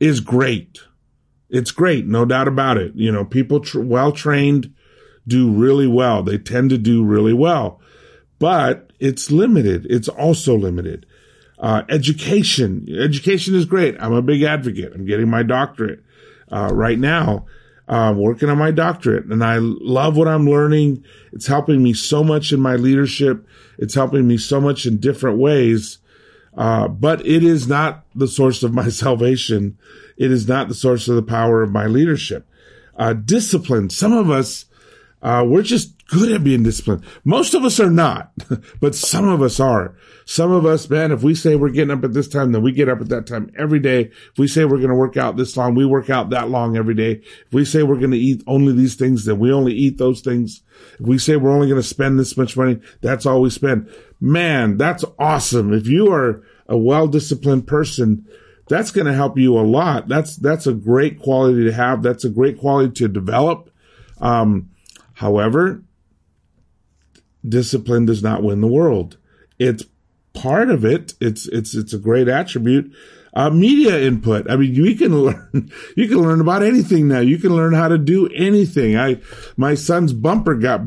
is 0.00 0.18
great. 0.18 0.80
It's 1.48 1.70
great. 1.70 2.04
No 2.04 2.24
doubt 2.24 2.48
about 2.48 2.78
it. 2.78 2.96
You 2.96 3.12
know, 3.12 3.24
people 3.24 3.60
tr- 3.60 3.78
well 3.78 4.10
trained 4.10 4.74
do 5.24 5.48
really 5.48 5.86
well. 5.86 6.24
They 6.24 6.38
tend 6.38 6.70
to 6.70 6.78
do 6.78 7.04
really 7.04 7.32
well, 7.32 7.80
but 8.40 8.90
it's 8.98 9.30
limited. 9.30 9.86
It's 9.88 10.08
also 10.08 10.56
limited. 10.56 11.06
Uh, 11.62 11.82
education. 11.88 12.86
Education 12.90 13.54
is 13.54 13.64
great. 13.64 13.96
I'm 14.00 14.12
a 14.12 14.20
big 14.20 14.42
advocate. 14.42 14.92
I'm 14.94 15.06
getting 15.06 15.30
my 15.30 15.44
doctorate, 15.44 16.02
uh, 16.50 16.70
right 16.72 16.98
now. 16.98 17.46
Uh, 17.88 18.12
working 18.16 18.48
on 18.48 18.58
my 18.58 18.70
doctorate 18.70 19.26
and 19.26 19.44
I 19.44 19.58
love 19.58 20.16
what 20.16 20.28
I'm 20.28 20.48
learning. 20.48 21.04
It's 21.32 21.46
helping 21.46 21.82
me 21.82 21.92
so 21.92 22.24
much 22.24 22.52
in 22.52 22.60
my 22.60 22.76
leadership. 22.76 23.46
It's 23.76 23.94
helping 23.94 24.26
me 24.26 24.38
so 24.38 24.60
much 24.60 24.86
in 24.86 24.98
different 24.98 25.38
ways. 25.38 25.98
Uh, 26.56 26.88
but 26.88 27.24
it 27.26 27.42
is 27.42 27.66
not 27.66 28.04
the 28.14 28.28
source 28.28 28.62
of 28.62 28.72
my 28.72 28.88
salvation. 28.90 29.78
It 30.16 30.30
is 30.30 30.48
not 30.48 30.68
the 30.68 30.74
source 30.74 31.08
of 31.08 31.16
the 31.16 31.22
power 31.22 31.62
of 31.62 31.70
my 31.70 31.86
leadership. 31.86 32.46
Uh, 32.96 33.14
discipline. 33.14 33.90
Some 33.90 34.12
of 34.12 34.30
us, 34.30 34.66
uh, 35.22 35.44
we're 35.46 35.62
just 35.62 36.06
good 36.08 36.32
at 36.32 36.44
being 36.44 36.62
disciplined. 36.62 37.04
Most 37.24 37.54
of 37.54 37.64
us 37.64 37.78
are 37.78 37.90
not, 37.90 38.32
but 38.80 38.94
some 38.94 39.28
of 39.28 39.40
us 39.40 39.60
are. 39.60 39.94
Some 40.24 40.50
of 40.52 40.66
us, 40.66 40.88
man, 40.90 41.12
if 41.12 41.22
we 41.22 41.34
say 41.34 41.54
we're 41.56 41.70
getting 41.70 41.96
up 41.96 42.04
at 42.04 42.12
this 42.12 42.28
time, 42.28 42.52
then 42.52 42.62
we 42.62 42.72
get 42.72 42.88
up 42.88 43.00
at 43.00 43.08
that 43.08 43.26
time 43.26 43.50
every 43.56 43.78
day. 43.78 44.02
If 44.02 44.38
we 44.38 44.48
say 44.48 44.64
we're 44.64 44.78
going 44.78 44.90
to 44.90 44.96
work 44.96 45.16
out 45.16 45.36
this 45.36 45.56
long, 45.56 45.74
we 45.74 45.86
work 45.86 46.10
out 46.10 46.30
that 46.30 46.50
long 46.50 46.76
every 46.76 46.94
day. 46.94 47.22
If 47.46 47.52
we 47.52 47.64
say 47.64 47.82
we're 47.82 47.98
going 47.98 48.10
to 48.10 48.18
eat 48.18 48.42
only 48.46 48.72
these 48.72 48.94
things, 48.94 49.24
then 49.24 49.38
we 49.38 49.52
only 49.52 49.72
eat 49.72 49.98
those 49.98 50.20
things. 50.20 50.62
If 50.98 51.06
we 51.06 51.18
say 51.18 51.36
we're 51.36 51.52
only 51.52 51.68
going 51.68 51.80
to 51.80 51.86
spend 51.86 52.18
this 52.18 52.36
much 52.36 52.56
money, 52.56 52.80
that's 53.00 53.24
all 53.24 53.40
we 53.40 53.50
spend. 53.50 53.88
Man, 54.20 54.76
that's 54.76 55.04
awesome. 55.18 55.72
If 55.72 55.86
you 55.86 56.12
are 56.12 56.42
a 56.68 56.76
well-disciplined 56.76 57.66
person, 57.66 58.26
that's 58.68 58.90
going 58.90 59.06
to 59.06 59.14
help 59.14 59.38
you 59.38 59.58
a 59.58 59.62
lot. 59.62 60.08
That's, 60.08 60.36
that's 60.36 60.66
a 60.66 60.72
great 60.72 61.20
quality 61.20 61.64
to 61.64 61.72
have. 61.72 62.02
That's 62.02 62.24
a 62.24 62.30
great 62.30 62.58
quality 62.58 62.92
to 62.94 63.08
develop. 63.08 63.70
Um, 64.20 64.70
however, 65.22 65.82
discipline 67.48 68.04
does 68.04 68.22
not 68.22 68.42
win 68.42 68.60
the 68.60 68.66
world. 68.66 69.16
It's 69.58 69.84
part 70.34 70.68
of 70.68 70.84
it. 70.84 71.14
It's, 71.20 71.46
it's, 71.48 71.74
it's 71.74 71.92
a 71.92 71.98
great 71.98 72.28
attribute. 72.28 72.92
Uh, 73.32 73.48
media 73.48 73.98
input. 73.98 74.50
I 74.50 74.56
mean, 74.56 74.74
you 74.74 74.94
can 74.96 75.16
learn, 75.24 75.70
you 75.96 76.08
can 76.08 76.18
learn 76.18 76.40
about 76.40 76.62
anything 76.62 77.08
now. 77.08 77.20
You 77.20 77.38
can 77.38 77.54
learn 77.54 77.72
how 77.72 77.88
to 77.88 77.98
do 77.98 78.28
anything. 78.28 78.98
I, 78.98 79.22
my 79.56 79.74
son's 79.74 80.12
bumper 80.12 80.56
got 80.56 80.82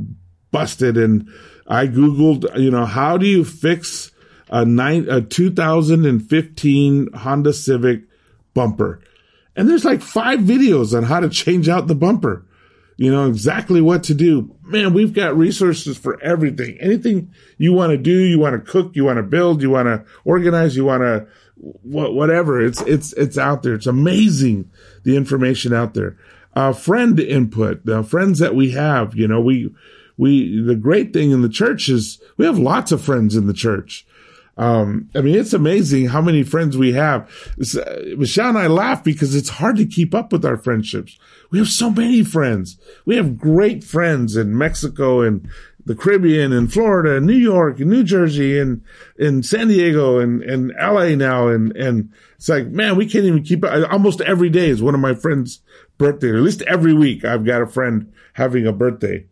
busted 0.51 0.97
and 0.97 1.27
I 1.65 1.87
Googled, 1.87 2.59
you 2.59 2.69
know, 2.69 2.85
how 2.85 3.17
do 3.17 3.25
you 3.25 3.43
fix 3.43 4.11
a 4.49 4.65
nine, 4.65 5.07
a 5.09 5.21
2015 5.21 7.13
Honda 7.13 7.53
Civic 7.53 8.03
bumper? 8.53 9.01
And 9.55 9.69
there's 9.69 9.85
like 9.85 10.01
five 10.01 10.39
videos 10.39 10.95
on 10.95 11.03
how 11.03 11.21
to 11.21 11.29
change 11.29 11.69
out 11.69 11.87
the 11.87 11.95
bumper. 11.95 12.44
You 12.97 13.11
know 13.11 13.27
exactly 13.27 13.81
what 13.81 14.03
to 14.05 14.13
do. 14.13 14.55
Man, 14.63 14.93
we've 14.93 15.13
got 15.13 15.37
resources 15.37 15.97
for 15.97 16.21
everything. 16.21 16.77
Anything 16.79 17.33
you 17.57 17.73
want 17.73 17.91
to 17.91 17.97
do, 17.97 18.17
you 18.17 18.39
want 18.39 18.53
to 18.53 18.71
cook, 18.71 18.95
you 18.95 19.03
want 19.03 19.17
to 19.17 19.23
build, 19.23 19.61
you 19.61 19.69
want 19.69 19.87
to 19.87 20.05
organize, 20.23 20.77
you 20.77 20.85
want 20.85 21.03
to 21.03 21.27
whatever. 21.57 22.61
It's, 22.61 22.81
it's, 22.81 23.13
it's 23.13 23.37
out 23.37 23.63
there. 23.63 23.73
It's 23.73 23.87
amazing 23.87 24.69
the 25.03 25.17
information 25.17 25.73
out 25.73 25.93
there. 25.93 26.17
Uh, 26.53 26.71
friend 26.73 27.19
input, 27.19 27.85
the 27.85 28.03
friends 28.03 28.39
that 28.39 28.55
we 28.55 28.71
have, 28.71 29.15
you 29.15 29.27
know, 29.27 29.41
we, 29.41 29.73
we, 30.17 30.61
the 30.61 30.75
great 30.75 31.11
thing 31.11 31.31
in 31.31 31.41
the 31.41 31.49
church 31.49 31.89
is 31.89 32.21
we 32.37 32.45
have 32.45 32.57
lots 32.57 32.91
of 32.91 33.01
friends 33.01 33.35
in 33.35 33.47
the 33.47 33.53
church. 33.53 34.05
Um, 34.57 35.09
I 35.13 35.21
mean, 35.21 35.35
it's 35.35 35.53
amazing 35.53 36.07
how 36.07 36.21
many 36.21 36.43
friends 36.43 36.77
we 36.77 36.93
have. 36.93 37.29
Uh, 37.59 38.15
Michelle 38.17 38.49
and 38.49 38.57
I 38.57 38.67
laugh 38.67 39.03
because 39.03 39.35
it's 39.35 39.49
hard 39.49 39.75
to 39.77 39.85
keep 39.85 40.15
up 40.15 40.31
with 40.31 40.45
our 40.45 40.57
friendships. 40.57 41.17
We 41.51 41.59
have 41.59 41.67
so 41.67 41.89
many 41.89 42.23
friends. 42.23 42.77
We 43.05 43.17
have 43.17 43.37
great 43.37 43.83
friends 43.83 44.35
in 44.35 44.57
Mexico 44.57 45.21
and 45.21 45.47
the 45.85 45.95
Caribbean 45.95 46.51
and 46.51 46.71
Florida 46.71 47.17
and 47.17 47.25
New 47.25 47.33
York 47.33 47.79
and 47.79 47.89
New 47.89 48.03
Jersey 48.03 48.57
and 48.57 48.81
in 49.17 49.43
San 49.43 49.67
Diego 49.67 50.19
and, 50.19 50.41
and 50.41 50.73
LA 50.79 51.09
now. 51.15 51.47
And, 51.47 51.75
and 51.75 52.11
it's 52.37 52.49
like, 52.49 52.67
man, 52.67 52.95
we 52.95 53.07
can't 53.07 53.25
even 53.25 53.43
keep 53.43 53.63
up. 53.63 53.91
Almost 53.91 54.21
every 54.21 54.49
day 54.49 54.69
is 54.69 54.81
one 54.81 54.95
of 54.95 55.01
my 55.01 55.13
friends' 55.13 55.61
birthday. 55.97 56.29
At 56.29 56.35
least 56.35 56.63
every 56.63 56.93
week 56.93 57.23
I've 57.23 57.45
got 57.45 57.61
a 57.61 57.67
friend 57.67 58.11
having 58.33 58.65
a 58.65 58.73
birthday. 58.73 59.25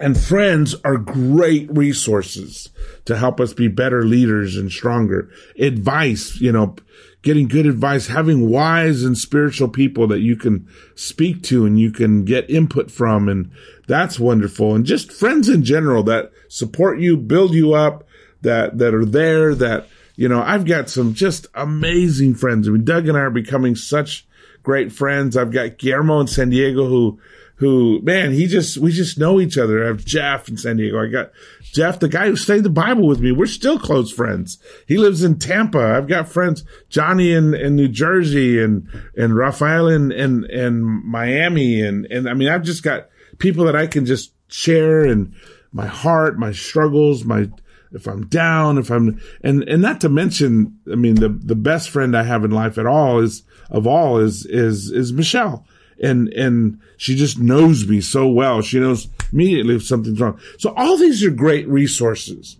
And 0.00 0.18
friends 0.18 0.74
are 0.84 0.98
great 0.98 1.70
resources 1.74 2.68
to 3.04 3.16
help 3.16 3.40
us 3.40 3.52
be 3.52 3.68
better 3.68 4.04
leaders 4.04 4.56
and 4.56 4.70
stronger. 4.70 5.30
Advice, 5.58 6.40
you 6.40 6.52
know, 6.52 6.76
getting 7.22 7.48
good 7.48 7.66
advice, 7.66 8.06
having 8.06 8.48
wise 8.48 9.02
and 9.02 9.18
spiritual 9.18 9.68
people 9.68 10.06
that 10.06 10.20
you 10.20 10.36
can 10.36 10.68
speak 10.94 11.42
to 11.42 11.66
and 11.66 11.78
you 11.78 11.90
can 11.90 12.24
get 12.24 12.48
input 12.48 12.90
from. 12.90 13.28
And 13.28 13.50
that's 13.88 14.20
wonderful. 14.20 14.74
And 14.74 14.84
just 14.84 15.12
friends 15.12 15.48
in 15.48 15.64
general 15.64 16.02
that 16.04 16.30
support 16.48 17.00
you, 17.00 17.16
build 17.16 17.52
you 17.52 17.74
up, 17.74 18.06
that, 18.42 18.78
that 18.78 18.94
are 18.94 19.04
there, 19.04 19.54
that, 19.54 19.88
you 20.14 20.28
know, 20.28 20.40
I've 20.40 20.66
got 20.66 20.88
some 20.88 21.14
just 21.14 21.46
amazing 21.54 22.34
friends. 22.34 22.68
I 22.68 22.70
mean, 22.70 22.84
Doug 22.84 23.08
and 23.08 23.16
I 23.16 23.22
are 23.22 23.30
becoming 23.30 23.74
such 23.74 24.26
great 24.62 24.92
friends. 24.92 25.36
I've 25.36 25.50
got 25.52 25.78
Guillermo 25.78 26.20
in 26.20 26.26
San 26.26 26.50
Diego 26.50 26.86
who, 26.86 27.18
who, 27.56 28.00
man, 28.02 28.32
he 28.32 28.46
just, 28.46 28.76
we 28.76 28.92
just 28.92 29.18
know 29.18 29.40
each 29.40 29.56
other. 29.56 29.82
I 29.82 29.86
have 29.88 30.04
Jeff 30.04 30.48
in 30.48 30.58
San 30.58 30.76
Diego. 30.76 31.02
I 31.02 31.08
got 31.08 31.32
Jeff, 31.62 31.98
the 31.98 32.08
guy 32.08 32.26
who 32.26 32.36
studied 32.36 32.64
the 32.64 32.70
Bible 32.70 33.06
with 33.06 33.20
me. 33.20 33.32
We're 33.32 33.46
still 33.46 33.78
close 33.78 34.12
friends. 34.12 34.58
He 34.86 34.98
lives 34.98 35.22
in 35.22 35.38
Tampa. 35.38 35.96
I've 35.96 36.06
got 36.06 36.28
friends, 36.28 36.64
Johnny 36.90 37.32
in, 37.32 37.54
in 37.54 37.74
New 37.74 37.88
Jersey 37.88 38.62
and, 38.62 38.86
and 39.16 39.34
Rafael 39.34 39.88
in, 39.88 40.12
in, 40.12 40.44
in 40.50 40.82
Miami. 40.82 41.80
And, 41.80 42.04
and 42.06 42.28
I 42.28 42.34
mean, 42.34 42.48
I've 42.48 42.62
just 42.62 42.82
got 42.82 43.08
people 43.38 43.64
that 43.64 43.76
I 43.76 43.86
can 43.86 44.04
just 44.04 44.32
share 44.48 45.06
and 45.06 45.34
my 45.72 45.86
heart, 45.86 46.38
my 46.38 46.52
struggles, 46.52 47.24
my, 47.24 47.50
if 47.92 48.06
I'm 48.06 48.26
down, 48.26 48.76
if 48.76 48.90
I'm, 48.90 49.18
and, 49.42 49.62
and 49.62 49.80
not 49.80 50.02
to 50.02 50.10
mention, 50.10 50.78
I 50.92 50.96
mean, 50.96 51.14
the, 51.14 51.30
the 51.30 51.56
best 51.56 51.88
friend 51.88 52.14
I 52.14 52.22
have 52.24 52.44
in 52.44 52.50
life 52.50 52.76
at 52.76 52.86
all 52.86 53.20
is, 53.20 53.44
of 53.70 53.86
all 53.86 54.18
is, 54.18 54.44
is, 54.44 54.90
is 54.90 55.12
Michelle 55.12 55.66
and 56.02 56.28
and 56.28 56.80
she 56.96 57.14
just 57.14 57.38
knows 57.38 57.86
me 57.86 58.00
so 58.00 58.28
well. 58.28 58.62
She 58.62 58.78
knows 58.80 59.08
immediately 59.32 59.76
if 59.76 59.84
something's 59.84 60.20
wrong. 60.20 60.40
So 60.58 60.74
all 60.76 60.96
these 60.96 61.24
are 61.24 61.30
great 61.30 61.68
resources. 61.68 62.58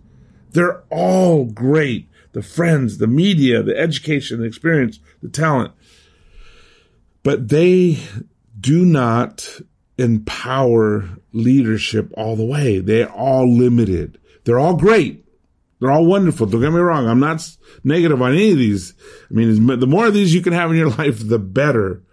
They're 0.51 0.83
all 0.89 1.45
great. 1.45 2.09
The 2.33 2.41
friends, 2.41 2.97
the 2.97 3.07
media, 3.07 3.63
the 3.63 3.77
education, 3.77 4.39
the 4.39 4.45
experience, 4.45 4.99
the 5.21 5.29
talent. 5.29 5.73
But 7.23 7.49
they 7.49 7.99
do 8.59 8.85
not 8.85 9.59
empower 9.97 11.09
leadership 11.33 12.11
all 12.15 12.35
the 12.35 12.45
way. 12.45 12.79
They're 12.79 13.11
all 13.11 13.51
limited. 13.51 14.19
They're 14.43 14.59
all 14.59 14.75
great. 14.75 15.25
They're 15.79 15.91
all 15.91 16.05
wonderful. 16.05 16.47
Don't 16.47 16.61
get 16.61 16.71
me 16.71 16.79
wrong. 16.79 17.07
I'm 17.07 17.19
not 17.19 17.47
negative 17.83 18.21
on 18.21 18.31
any 18.33 18.51
of 18.51 18.57
these. 18.57 18.93
I 19.29 19.33
mean, 19.33 19.79
the 19.79 19.87
more 19.87 20.07
of 20.07 20.13
these 20.13 20.33
you 20.33 20.41
can 20.41 20.53
have 20.53 20.71
in 20.71 20.77
your 20.77 20.89
life, 20.97 21.27
the 21.27 21.39
better 21.39 22.03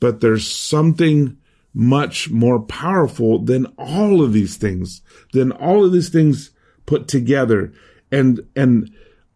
but 0.00 0.20
there's 0.20 0.50
something 0.50 1.36
much 1.72 2.30
more 2.30 2.60
powerful 2.60 3.38
than 3.38 3.66
all 3.78 4.22
of 4.22 4.32
these 4.32 4.56
things, 4.56 5.02
than 5.32 5.52
all 5.52 5.84
of 5.84 5.92
these 5.92 6.08
things 6.08 6.50
put 6.86 7.06
together. 7.06 7.72
And, 8.10 8.40
and 8.56 8.90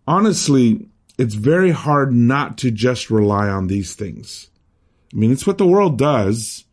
honestly, 0.06 0.88
it's 1.16 1.34
very 1.34 1.70
hard 1.70 2.12
not 2.12 2.58
to 2.58 2.70
just 2.70 3.10
rely 3.10 3.48
on 3.48 3.68
these 3.68 3.94
things. 3.94 4.48
I 5.12 5.16
mean, 5.16 5.30
it's 5.30 5.46
what 5.46 5.58
the 5.58 5.66
world 5.66 5.96
does. 5.96 6.64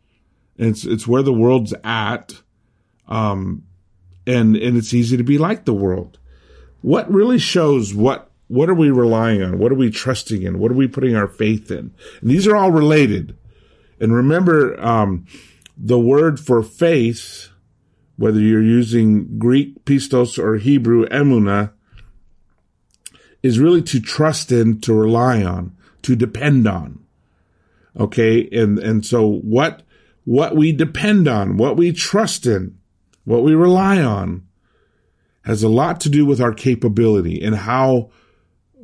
It's, 0.56 0.84
it's 0.84 1.06
where 1.06 1.22
the 1.22 1.32
world's 1.32 1.74
at. 1.84 2.34
Um, 3.06 3.62
and, 4.26 4.56
and 4.56 4.76
it's 4.76 4.94
easy 4.94 5.16
to 5.16 5.22
be 5.22 5.38
like 5.38 5.64
the 5.64 5.74
world. 5.74 6.18
What 6.80 7.12
really 7.12 7.38
shows 7.38 7.94
what, 7.94 8.30
what 8.48 8.68
are 8.68 8.74
we 8.74 8.90
relying 8.90 9.42
on? 9.42 9.58
What 9.58 9.70
are 9.70 9.76
we 9.76 9.90
trusting 9.90 10.42
in? 10.42 10.58
What 10.58 10.72
are 10.72 10.76
we 10.76 10.88
putting 10.88 11.14
our 11.14 11.28
faith 11.28 11.70
in? 11.70 11.94
And 12.20 12.30
these 12.30 12.48
are 12.48 12.56
all 12.56 12.72
related. 12.72 13.36
And 14.02 14.12
remember, 14.12 14.78
um, 14.84 15.26
the 15.76 15.98
word 15.98 16.40
for 16.40 16.60
faith, 16.60 17.50
whether 18.16 18.40
you're 18.40 18.60
using 18.60 19.38
Greek 19.38 19.84
pistos 19.84 20.38
or 20.38 20.56
Hebrew 20.56 21.06
emuna, 21.06 21.72
is 23.44 23.60
really 23.60 23.82
to 23.82 24.00
trust 24.00 24.50
in, 24.50 24.80
to 24.80 24.92
rely 24.92 25.44
on, 25.44 25.76
to 26.02 26.16
depend 26.16 26.66
on. 26.66 26.98
Okay. 27.98 28.48
And, 28.50 28.80
and 28.80 29.06
so 29.06 29.24
what, 29.24 29.84
what 30.24 30.56
we 30.56 30.72
depend 30.72 31.28
on, 31.28 31.56
what 31.56 31.76
we 31.76 31.92
trust 31.92 32.44
in, 32.44 32.76
what 33.24 33.44
we 33.44 33.54
rely 33.54 34.02
on 34.02 34.48
has 35.44 35.62
a 35.62 35.68
lot 35.68 36.00
to 36.00 36.08
do 36.08 36.26
with 36.26 36.40
our 36.40 36.52
capability 36.52 37.40
and 37.40 37.54
how 37.54 38.10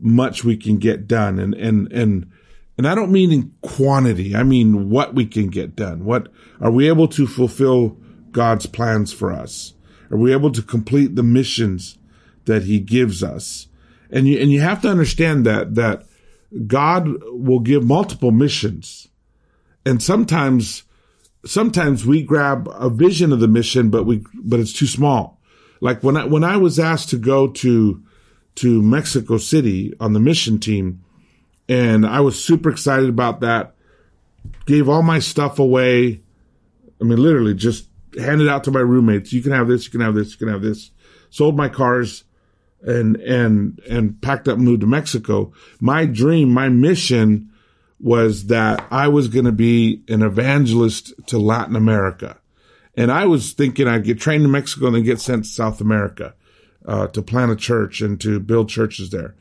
much 0.01 0.45
we 0.45 0.57
can 0.57 0.79
get 0.79 1.09
done. 1.09 1.41
And, 1.41 1.55
and, 1.55 1.93
and 1.93 2.31
and 2.79 2.87
I 2.87 2.95
don't 2.95 3.11
mean 3.11 3.33
in 3.33 3.53
quantity. 3.61 4.37
I 4.37 4.45
mean 4.45 4.89
what 4.89 5.13
we 5.13 5.27
can 5.27 5.49
get 5.49 5.75
done. 5.75 6.05
What 6.05 6.29
are 6.61 6.71
we 6.71 6.87
able 6.87 7.09
to 7.09 7.27
fulfill 7.27 7.99
God's 8.31 8.67
plans 8.67 9.13
for 9.13 9.33
us? 9.33 9.75
Are 10.13 10.17
we 10.17 10.33
able 10.33 10.53
to 10.53 10.63
complete 10.63 11.17
the 11.17 11.25
missions 11.25 11.99
that 12.45 12.63
he 12.63 12.79
gives 12.79 13.23
us? 13.23 13.67
And 14.11 14.29
you, 14.29 14.39
and 14.39 14.53
you 14.53 14.61
have 14.61 14.81
to 14.83 14.89
understand 14.89 15.45
that, 15.45 15.75
that 15.75 16.07
God 16.67 17.09
will 17.33 17.59
give 17.59 17.85
multiple 17.85 18.31
missions. 18.31 19.09
And 19.85 20.01
sometimes, 20.01 20.85
sometimes 21.45 22.07
we 22.07 22.23
grab 22.23 22.69
a 22.73 22.89
vision 22.89 23.33
of 23.33 23.41
the 23.41 23.49
mission, 23.49 23.91
but 23.91 24.05
we, 24.05 24.25
but 24.35 24.61
it's 24.61 24.73
too 24.73 24.87
small. 24.87 25.41
Like 25.81 26.03
when 26.03 26.17
I, 26.17 26.25
when 26.27 26.45
I 26.45 26.57
was 26.57 26.79
asked 26.79 27.11
to 27.11 27.19
go 27.19 27.49
to, 27.49 28.03
to 28.57 28.83
Mexico 28.83 29.37
City 29.37 29.95
on 30.01 30.13
the 30.13 30.21
mission 30.21 30.59
team, 30.59 31.03
and 31.69 32.07
I 32.07 32.21
was 32.21 32.43
super 32.43 32.71
excited 32.71 33.09
about 33.09 33.41
that. 33.41 33.75
Gave 34.67 34.89
all 34.89 35.03
my 35.03 35.19
stuff 35.19 35.59
away. 35.59 36.23
I 37.01 37.05
mean, 37.05 37.19
literally 37.19 37.55
just 37.55 37.89
handed 38.19 38.49
out 38.49 38.65
to 38.65 38.71
my 38.71 38.81
roommates. 38.81 39.33
You 39.33 39.43
can 39.43 39.53
have 39.53 39.69
this. 39.69 39.85
You 39.85 39.91
can 39.91 40.01
have 40.01 40.15
this. 40.15 40.33
You 40.33 40.39
can 40.39 40.49
have 40.49 40.63
this. 40.63 40.91
Sold 41.31 41.57
my 41.57 41.69
cars 41.69 42.25
and, 42.83 43.17
and, 43.17 43.81
and 43.89 44.21
packed 44.23 44.49
up 44.49 44.57
and 44.57 44.65
moved 44.65 44.81
to 44.81 44.87
Mexico. 44.87 45.53
My 45.81 46.07
dream, 46.07 46.51
my 46.51 46.69
mission 46.69 47.51
was 48.01 48.47
that 48.47 48.87
I 48.91 49.09
was 49.09 49.29
going 49.29 49.45
to 49.45 49.53
be 49.53 50.03
an 50.09 50.23
evangelist 50.23 51.13
to 51.27 51.39
Latin 51.39 51.77
America. 51.77 52.39
And 52.97 53.13
I 53.13 53.27
was 53.27 53.53
thinking 53.53 53.87
I'd 53.87 54.05
get 54.05 54.21
trained 54.21 54.45
in 54.45 54.51
Mexico 54.51 54.87
and 54.87 54.97
then 54.97 55.03
get 55.03 55.21
sent 55.21 55.45
to 55.45 55.51
South 55.51 55.81
America, 55.81 56.35
uh, 56.87 57.09
to 57.09 57.23
plant 57.23 57.53
a 57.53 57.57
church 57.57 58.01
and 58.01 58.21
to 58.21 58.41
build 58.41 58.69
churches 58.69 59.11
there. 59.11 59.35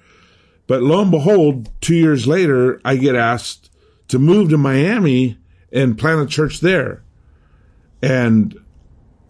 But 0.67 0.83
lo 0.83 1.01
and 1.01 1.12
behold, 1.12 1.69
two 1.81 1.95
years 1.95 2.27
later, 2.27 2.81
I 2.83 2.97
get 2.97 3.15
asked 3.15 3.71
to 4.09 4.19
move 4.19 4.50
to 4.50 4.57
Miami 4.57 5.38
and 5.71 5.97
plant 5.97 6.21
a 6.21 6.25
church 6.25 6.59
there. 6.59 7.03
And 8.01 8.57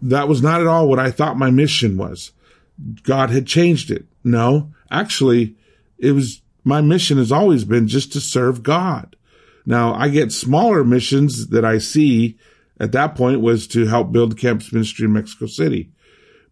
that 0.02 0.28
was 0.28 0.42
not 0.42 0.60
at 0.60 0.66
all 0.66 0.88
what 0.88 0.98
I 0.98 1.10
thought 1.10 1.38
my 1.38 1.50
mission 1.50 1.96
was. 1.96 2.32
God 3.02 3.30
had 3.30 3.46
changed 3.46 3.90
it. 3.90 4.06
No, 4.22 4.72
actually, 4.90 5.56
it 5.98 6.12
was 6.12 6.42
my 6.64 6.80
mission 6.80 7.18
has 7.18 7.32
always 7.32 7.64
been 7.64 7.88
just 7.88 8.12
to 8.12 8.20
serve 8.20 8.62
God. 8.62 9.16
Now 9.64 9.94
I 9.94 10.08
get 10.08 10.32
smaller 10.32 10.84
missions 10.84 11.48
that 11.48 11.64
I 11.64 11.78
see 11.78 12.36
at 12.78 12.92
that 12.92 13.16
point 13.16 13.40
was 13.40 13.66
to 13.68 13.86
help 13.86 14.12
build 14.12 14.38
campus 14.38 14.72
ministry 14.72 15.06
in 15.06 15.12
Mexico 15.12 15.46
City. 15.46 15.90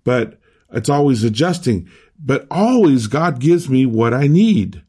But 0.05 0.39
it's 0.73 0.89
always 0.89 1.25
adjusting, 1.25 1.89
but 2.19 2.47
always 2.51 3.07
God 3.07 3.41
gives 3.41 3.69
me 3.69 3.87
what 3.87 4.13
I 4.15 4.27
need. 4.27 4.83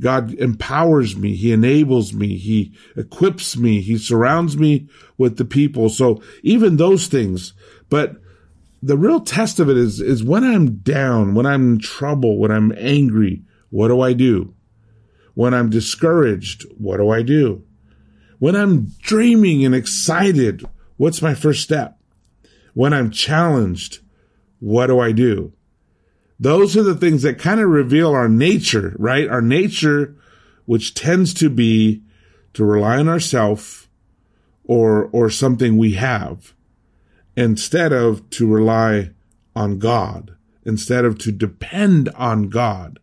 God 0.00 0.32
empowers 0.34 1.14
me. 1.14 1.36
He 1.36 1.52
enables 1.52 2.12
me. 2.14 2.36
He 2.38 2.72
equips 2.96 3.56
me. 3.56 3.80
He 3.82 3.98
surrounds 3.98 4.56
me 4.56 4.88
with 5.18 5.36
the 5.36 5.44
people. 5.44 5.90
So 5.90 6.22
even 6.42 6.76
those 6.76 7.06
things, 7.06 7.52
but 7.90 8.16
the 8.82 8.96
real 8.96 9.20
test 9.20 9.60
of 9.60 9.68
it 9.68 9.76
is, 9.76 10.00
is 10.00 10.24
when 10.24 10.42
I'm 10.42 10.76
down, 10.76 11.34
when 11.34 11.44
I'm 11.44 11.74
in 11.74 11.78
trouble, 11.80 12.38
when 12.38 12.50
I'm 12.50 12.72
angry, 12.78 13.42
what 13.68 13.88
do 13.88 14.00
I 14.00 14.14
do? 14.14 14.54
When 15.34 15.52
I'm 15.52 15.70
discouraged, 15.70 16.64
what 16.78 16.96
do 16.96 17.10
I 17.10 17.22
do? 17.22 17.62
When 18.38 18.56
I'm 18.56 18.86
dreaming 19.00 19.66
and 19.66 19.74
excited, 19.74 20.64
what's 20.96 21.20
my 21.20 21.34
first 21.34 21.62
step? 21.62 21.98
When 22.72 22.94
I'm 22.94 23.10
challenged, 23.10 24.00
what 24.60 24.86
do 24.86 25.00
I 25.00 25.12
do? 25.12 25.52
Those 26.38 26.76
are 26.76 26.82
the 26.82 26.94
things 26.94 27.22
that 27.22 27.38
kind 27.38 27.60
of 27.60 27.68
reveal 27.68 28.12
our 28.12 28.28
nature, 28.28 28.94
right? 28.98 29.28
Our 29.28 29.42
nature, 29.42 30.16
which 30.64 30.94
tends 30.94 31.34
to 31.34 31.50
be 31.50 32.02
to 32.54 32.64
rely 32.64 32.98
on 32.98 33.08
ourselves 33.08 33.88
or, 34.64 35.10
or 35.12 35.28
something 35.28 35.76
we 35.76 35.94
have 35.94 36.54
instead 37.36 37.92
of 37.92 38.28
to 38.30 38.46
rely 38.46 39.10
on 39.54 39.78
God, 39.78 40.36
instead 40.64 41.04
of 41.04 41.18
to 41.18 41.32
depend 41.32 42.08
on 42.10 42.48
God. 42.48 43.00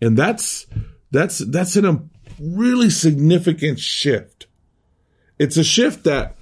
And 0.00 0.16
that's, 0.16 0.66
that's, 1.10 1.38
that's 1.38 1.76
a 1.76 2.02
really 2.38 2.90
significant 2.90 3.80
shift. 3.80 4.46
It's 5.38 5.56
a 5.56 5.64
shift 5.64 6.04
that, 6.04 6.36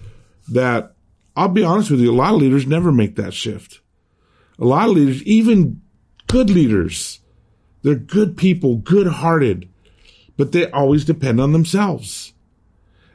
that 0.49 0.95
I'll 1.37 1.49
be 1.49 1.65
honest 1.65 1.91
with 1.91 2.01
you, 2.01 2.13
a 2.13 2.15
lot 2.15 2.35
of 2.35 2.41
leaders 2.41 2.67
never 2.67 2.93
make 2.93 3.17
that 3.17 3.35
shift. 3.35 3.81
A 4.59 4.65
lot 4.65 4.89
of 4.89 4.97
leaders, 4.97 5.23
even 5.25 5.83
good 6.27 6.51
leaders. 6.51 7.21
They're 7.83 7.95
good 7.95 8.37
people, 8.37 8.77
good 8.77 9.07
hearted, 9.07 9.69
but 10.37 10.53
they 10.53 10.71
always 10.71 11.05
depend 11.05 11.41
on 11.41 11.53
themselves. 11.53 12.33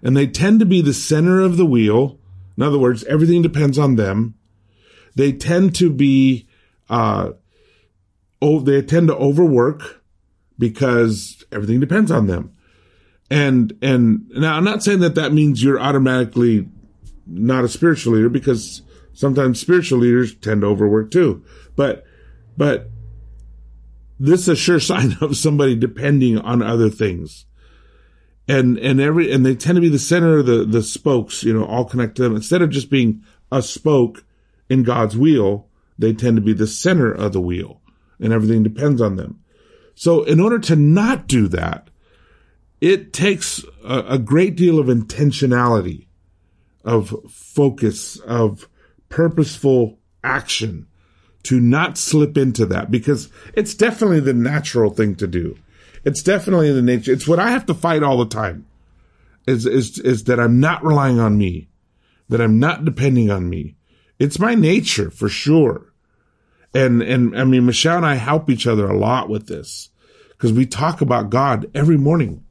And 0.02 0.16
they 0.16 0.28
tend 0.28 0.60
to 0.60 0.66
be 0.66 0.82
the 0.82 0.94
center 0.94 1.42
of 1.42 1.58
the 1.58 1.66
wheel. 1.66 2.20
In 2.56 2.64
other 2.64 2.78
words, 2.78 3.04
everything 3.06 3.42
depends 3.42 3.78
on 3.78 3.96
them. 3.96 4.36
They 5.16 5.32
tend 5.32 5.76
to 5.76 5.90
be, 5.90 6.48
uh, 6.90 7.32
oh, 8.42 8.60
they 8.60 8.82
tend 8.82 9.08
to 9.08 9.16
overwork 9.16 10.04
because 10.58 11.44
everything 11.52 11.80
depends 11.80 12.12
on 12.12 12.28
them. 12.28 12.56
And, 13.32 13.78
and 13.82 14.30
now 14.30 14.56
I'm 14.56 14.64
not 14.64 14.84
saying 14.84 15.00
that 15.00 15.16
that 15.16 15.34
means 15.34 15.64
you're 15.64 15.80
automatically 15.80 16.68
not 17.26 17.64
a 17.64 17.70
spiritual 17.70 18.14
leader 18.14 18.30
because 18.30 18.82
sometimes 19.14 19.60
spiritual 19.60 20.00
leaders 20.00 20.36
tend 20.36 20.62
to 20.62 20.68
overwork 20.68 21.12
too. 21.12 21.44
But, 21.76 22.06
but 22.58 22.90
this 24.20 24.42
is 24.42 24.50
a 24.50 24.56
sure 24.56 24.80
sign 24.80 25.18
of 25.22 25.38
somebody 25.38 25.76
depending 25.76 26.38
on 26.38 26.62
other 26.62 26.90
things. 26.90 27.46
And, 28.48 28.80
and 28.80 29.00
every, 29.00 29.32
and 29.32 29.46
they 29.46 29.56
tend 29.56 29.76
to 29.76 29.82
be 29.82 29.90
the 29.90 30.00
center 30.00 30.40
of 30.40 30.48
the, 30.48 30.66
the 30.66 30.82
spokes, 30.82 31.44
you 31.44 31.54
know, 31.54 31.66
all 31.66 31.86
connect 31.86 32.16
to 32.16 32.24
them. 32.24 32.36
Instead 32.36 32.64
of 32.64 32.72
just 32.72 32.90
being 32.90 33.24
a 33.52 33.62
spoke 33.62 34.24
in 34.70 34.84
God's 34.84 35.16
wheel, 35.16 35.68
they 36.00 36.14
tend 36.14 36.38
to 36.38 36.42
be 36.42 36.54
the 36.54 36.66
center 36.66 37.12
of 37.12 37.34
the 37.34 37.42
wheel 37.42 37.80
and 38.20 38.34
everything 38.34 38.64
depends 38.64 39.02
on 39.02 39.16
them. 39.16 39.42
So 39.96 40.24
in 40.24 40.40
order 40.40 40.60
to 40.60 40.76
not 40.76 41.28
do 41.28 41.48
that, 41.50 41.90
it 42.82 43.12
takes 43.12 43.64
a, 43.84 44.00
a 44.10 44.18
great 44.18 44.56
deal 44.56 44.80
of 44.80 44.88
intentionality, 44.88 46.08
of 46.86 47.14
focus, 47.30 48.18
of 48.20 48.69
purposeful 49.10 50.00
action 50.24 50.88
to 51.44 51.60
not 51.60 51.98
slip 51.98 52.38
into 52.38 52.66
that 52.68 52.92
because 52.92 53.30
it's 53.54 53.74
definitely 53.74 54.20
the 54.20 54.34
natural 54.34 54.90
thing 54.90 55.16
to 55.16 55.28
do. 55.28 55.58
It's 56.04 56.24
definitely 56.24 56.70
in 56.70 56.76
the 56.76 56.82
nature. 56.82 57.12
It's 57.12 57.28
what 57.28 57.40
I 57.40 57.52
have 57.52 57.66
to 57.68 57.74
fight 57.74 58.04
all 58.04 58.18
the 58.18 58.26
time 58.26 58.66
is, 59.48 59.66
is, 59.66 60.00
is 60.00 60.26
that 60.26 60.40
I'm 60.40 60.60
not 60.60 60.84
relying 60.84 61.20
on 61.20 61.38
me, 61.38 61.70
that 62.30 62.42
I'm 62.42 62.60
not 62.60 62.86
depending 62.86 63.30
on 63.30 63.50
me. 63.50 63.76
It's 64.18 64.40
my 64.40 64.56
nature 64.56 65.10
for 65.10 65.30
sure. 65.30 65.94
And, 66.74 67.02
and 67.02 67.38
I 67.38 67.46
mean, 67.46 67.66
Michelle 67.66 67.98
and 67.98 68.06
I 68.06 68.16
help 68.16 68.50
each 68.50 68.68
other 68.68 68.88
a 68.88 68.98
lot 68.98 69.30
with 69.30 69.48
this 69.48 69.90
because 70.30 70.54
we 70.54 70.66
talk 70.66 71.02
about 71.02 71.30
God 71.30 71.70
every 71.74 71.98
morning 71.98 72.44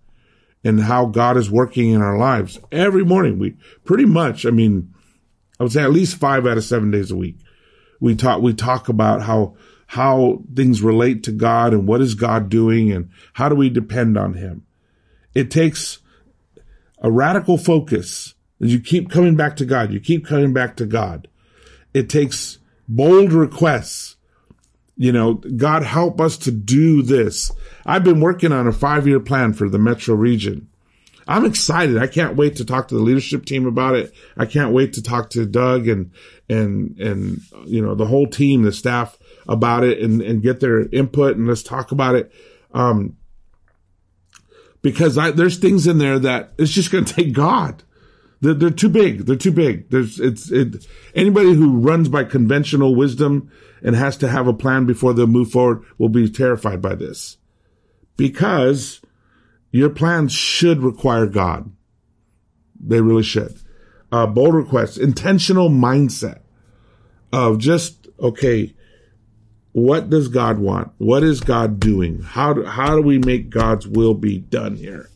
and 0.64 0.80
how 0.80 1.06
God 1.06 1.36
is 1.36 1.50
working 1.50 1.90
in 1.90 2.02
our 2.02 2.18
lives 2.18 2.58
every 2.72 3.04
morning. 3.04 3.38
We 3.38 3.56
pretty 3.84 4.06
much, 4.06 4.44
I 4.44 4.50
mean, 4.50 4.92
I 5.58 5.64
would 5.64 5.72
say 5.72 5.82
at 5.82 5.92
least 5.92 6.16
five 6.16 6.46
out 6.46 6.56
of 6.56 6.64
seven 6.64 6.90
days 6.90 7.10
a 7.10 7.16
week 7.16 7.38
we 8.00 8.14
talk, 8.14 8.42
we 8.42 8.54
talk 8.54 8.88
about 8.88 9.22
how, 9.22 9.56
how 9.86 10.42
things 10.54 10.82
relate 10.82 11.24
to 11.24 11.32
God 11.32 11.72
and 11.72 11.86
what 11.86 12.00
is 12.00 12.14
God 12.14 12.48
doing 12.48 12.92
and 12.92 13.10
how 13.34 13.48
do 13.48 13.54
we 13.54 13.70
depend 13.70 14.16
on 14.16 14.34
him. 14.34 14.64
It 15.34 15.50
takes 15.50 15.98
a 17.00 17.10
radical 17.10 17.58
focus 17.58 18.34
as 18.60 18.72
you 18.72 18.80
keep 18.80 19.10
coming 19.10 19.36
back 19.36 19.56
to 19.56 19.64
God. 19.64 19.92
You 19.92 20.00
keep 20.00 20.26
coming 20.26 20.52
back 20.52 20.76
to 20.76 20.86
God. 20.86 21.28
It 21.94 22.08
takes 22.08 22.58
bold 22.88 23.32
requests. 23.32 24.16
You 24.96 25.12
know, 25.12 25.34
God 25.34 25.84
help 25.84 26.20
us 26.20 26.36
to 26.38 26.50
do 26.50 27.02
this. 27.02 27.52
I've 27.86 28.02
been 28.02 28.20
working 28.20 28.50
on 28.50 28.66
a 28.66 28.72
five 28.72 29.06
year 29.06 29.20
plan 29.20 29.52
for 29.52 29.68
the 29.68 29.78
metro 29.78 30.16
region. 30.16 30.67
I'm 31.28 31.44
excited. 31.44 31.98
I 31.98 32.06
can't 32.06 32.36
wait 32.36 32.56
to 32.56 32.64
talk 32.64 32.88
to 32.88 32.94
the 32.94 33.02
leadership 33.02 33.44
team 33.44 33.66
about 33.66 33.94
it. 33.94 34.14
I 34.38 34.46
can't 34.46 34.72
wait 34.72 34.94
to 34.94 35.02
talk 35.02 35.28
to 35.30 35.44
Doug 35.44 35.86
and, 35.86 36.10
and, 36.48 36.98
and, 36.98 37.42
you 37.66 37.82
know, 37.82 37.94
the 37.94 38.06
whole 38.06 38.26
team, 38.26 38.62
the 38.62 38.72
staff 38.72 39.18
about 39.46 39.84
it 39.84 40.00
and, 40.00 40.22
and 40.22 40.42
get 40.42 40.60
their 40.60 40.88
input 40.88 41.36
and 41.36 41.46
let's 41.46 41.62
talk 41.62 41.92
about 41.92 42.14
it. 42.14 42.32
Um, 42.72 43.18
because 44.80 45.18
I, 45.18 45.30
there's 45.30 45.58
things 45.58 45.86
in 45.86 45.98
there 45.98 46.18
that 46.18 46.54
it's 46.56 46.72
just 46.72 46.90
going 46.90 47.04
to 47.06 47.14
take 47.14 47.34
God. 47.34 47.82
They're, 48.40 48.54
they're, 48.54 48.70
too 48.70 48.88
big. 48.88 49.26
They're 49.26 49.36
too 49.36 49.52
big. 49.52 49.90
There's, 49.90 50.18
it's, 50.18 50.50
it, 50.50 50.86
anybody 51.14 51.52
who 51.52 51.78
runs 51.78 52.08
by 52.08 52.24
conventional 52.24 52.94
wisdom 52.94 53.50
and 53.82 53.94
has 53.94 54.16
to 54.18 54.28
have 54.28 54.46
a 54.46 54.54
plan 54.54 54.86
before 54.86 55.12
they 55.12 55.26
move 55.26 55.50
forward 55.50 55.84
will 55.98 56.08
be 56.08 56.30
terrified 56.30 56.80
by 56.80 56.94
this 56.94 57.36
because 58.16 59.00
your 59.70 59.90
plans 59.90 60.32
should 60.32 60.82
require 60.82 61.26
God. 61.26 61.70
They 62.80 63.00
really 63.00 63.22
should. 63.22 63.58
Uh, 64.10 64.26
bold 64.26 64.54
requests, 64.54 64.96
intentional 64.96 65.68
mindset 65.68 66.40
of 67.32 67.58
just, 67.58 68.08
okay, 68.18 68.74
what 69.72 70.08
does 70.08 70.28
God 70.28 70.58
want? 70.58 70.92
What 70.98 71.22
is 71.22 71.40
God 71.40 71.78
doing? 71.78 72.22
How 72.22 72.52
do, 72.54 72.64
how 72.64 72.96
do 72.96 73.02
we 73.02 73.18
make 73.18 73.50
God's 73.50 73.86
will 73.86 74.14
be 74.14 74.38
done 74.38 74.76
here? 74.76 75.10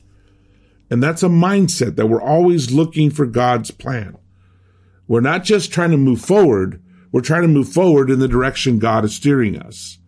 And 0.91 1.03
that's 1.03 1.23
a 1.23 1.29
mindset 1.29 1.97
that 1.97 2.07
we're 2.09 2.23
always 2.23 2.71
looking 2.71 3.11
for 3.11 3.25
God's 3.25 3.71
plan. 3.71 4.19
We're 5.09 5.21
not 5.21 5.43
just 5.43 5.73
trying 5.73 5.91
to 5.93 5.97
move 5.97 6.21
forward. 6.21 6.83
We're 7.11 7.23
trying 7.23 7.43
to 7.43 7.49
move 7.49 7.69
forward 7.69 8.11
in 8.11 8.19
the 8.19 8.29
direction 8.29 8.79
God 8.79 9.05
is 9.05 9.15
steering 9.15 9.59
us. 9.59 9.99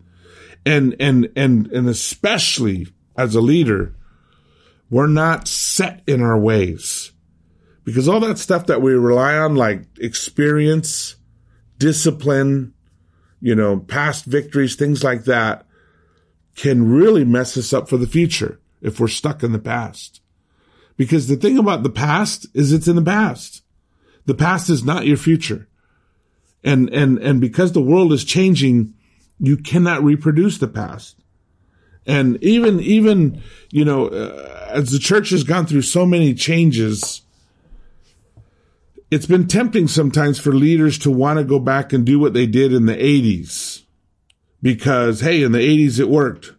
And, 0.63 0.95
and, 0.99 1.29
and, 1.35 1.67
and 1.67 1.89
especially 1.89 2.87
as 3.17 3.33
a 3.33 3.41
leader, 3.41 3.95
we're 4.89 5.07
not 5.07 5.47
set 5.47 6.01
in 6.07 6.21
our 6.21 6.39
ways. 6.39 7.11
Because 7.83 8.07
all 8.07 8.19
that 8.21 8.39
stuff 8.39 8.67
that 8.67 8.81
we 8.81 8.93
rely 8.93 9.37
on, 9.37 9.55
like 9.55 9.83
experience, 9.99 11.15
discipline, 11.77 12.73
you 13.41 13.55
know, 13.55 13.77
past 13.77 14.25
victories, 14.25 14.75
things 14.75 15.03
like 15.03 15.25
that, 15.25 15.65
can 16.55 16.89
really 16.89 17.23
mess 17.23 17.57
us 17.57 17.73
up 17.73 17.89
for 17.89 17.97
the 17.97 18.07
future 18.07 18.59
if 18.81 18.99
we're 18.99 19.07
stuck 19.07 19.43
in 19.43 19.51
the 19.51 19.59
past. 19.59 20.21
Because 20.97 21.27
the 21.27 21.35
thing 21.35 21.57
about 21.57 21.83
the 21.83 21.89
past 21.89 22.47
is 22.53 22.71
it's 22.71 22.87
in 22.87 22.95
the 22.95 23.01
past. 23.01 23.61
The 24.25 24.33
past 24.33 24.69
is 24.69 24.83
not 24.83 25.05
your 25.05 25.17
future. 25.17 25.67
And, 26.63 26.89
and, 26.89 27.19
and 27.19 27.39
because 27.39 27.73
the 27.73 27.81
world 27.81 28.13
is 28.13 28.23
changing, 28.23 28.95
you 29.39 29.57
cannot 29.57 30.03
reproduce 30.03 30.57
the 30.57 30.67
past. 30.67 31.19
And 32.05 32.41
even, 32.43 32.79
even, 32.79 33.41
you 33.71 33.83
know, 33.83 34.07
uh, 34.07 34.67
as 34.69 34.91
the 34.91 34.99
church 34.99 35.31
has 35.31 35.43
gone 35.43 35.65
through 35.65 35.81
so 35.81 36.05
many 36.05 36.33
changes, 36.33 37.21
it's 39.09 39.25
been 39.25 39.47
tempting 39.47 39.87
sometimes 39.87 40.39
for 40.39 40.51
leaders 40.53 40.99
to 40.99 41.11
want 41.11 41.39
to 41.39 41.45
go 41.45 41.59
back 41.59 41.93
and 41.93 42.05
do 42.05 42.19
what 42.19 42.33
they 42.33 42.45
did 42.45 42.73
in 42.73 42.85
the 42.85 42.95
80s. 42.95 43.83
Because, 44.61 45.21
hey, 45.21 45.43
in 45.43 45.51
the 45.51 45.59
80s 45.59 45.99
it 45.99 46.09
worked 46.09 46.53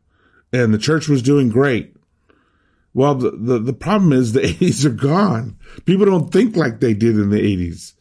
and 0.52 0.72
the 0.72 0.78
church 0.78 1.08
was 1.08 1.22
doing 1.22 1.48
great. 1.48 1.94
Well, 2.94 3.14
the, 3.14 3.30
the, 3.30 3.58
the 3.58 3.72
problem 3.72 4.12
is 4.12 4.32
the 4.32 4.40
80s 4.60 4.84
are 4.84 4.90
gone. 4.90 5.58
People 5.84 6.06
don't 6.06 6.32
think 6.32 6.56
like 6.56 6.80
they 6.80 6.94
did 6.94 7.16
in 7.16 7.30
the 7.30 7.40
80s. 7.40 7.92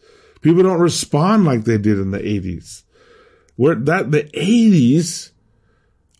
People 0.42 0.64
don't 0.64 0.80
respond 0.80 1.46
like 1.46 1.64
they 1.64 1.78
did 1.78 2.00
in 2.00 2.12
the 2.12 2.20
80s. 2.20 2.84
Where 3.56 3.76
that, 3.76 4.12
the 4.12 4.24
80s 4.24 5.32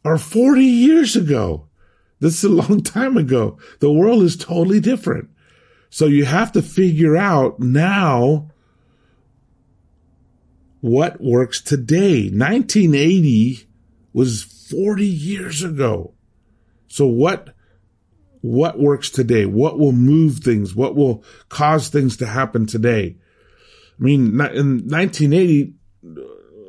are 0.06 0.18
40 0.20 0.64
years 0.64 1.16
ago. 1.16 1.68
This 2.20 2.38
is 2.38 2.44
a 2.46 2.50
long 2.50 2.82
time 2.84 3.18
ago. 3.18 3.58
The 3.80 3.92
world 3.92 4.24
is 4.24 4.38
totally 4.38 4.80
different. 4.80 5.30
So 5.90 6.06
you 6.06 6.26
have 6.26 6.52
to 6.54 6.62
figure 6.62 7.18
out 7.18 7.60
now 7.60 8.52
what 10.82 11.20
works 11.20 11.62
today. 11.62 12.30
1980 12.30 13.68
was 14.14 14.44
40 14.44 15.06
years 15.06 15.64
ago. 15.64 16.14
So 16.88 17.08
what 17.08 17.56
what 18.42 18.78
works 18.78 19.10
today? 19.10 19.48
What 19.48 19.80
will 19.80 19.92
move 19.92 20.38
things? 20.38 20.76
What 20.76 20.96
will 20.96 21.24
cause 21.50 21.90
things 21.90 22.16
to 22.18 22.28
happen 22.28 22.68
today? 22.68 23.18
I 24.00 24.04
mean, 24.04 24.40
in 24.40 24.88
1980, 24.88 25.74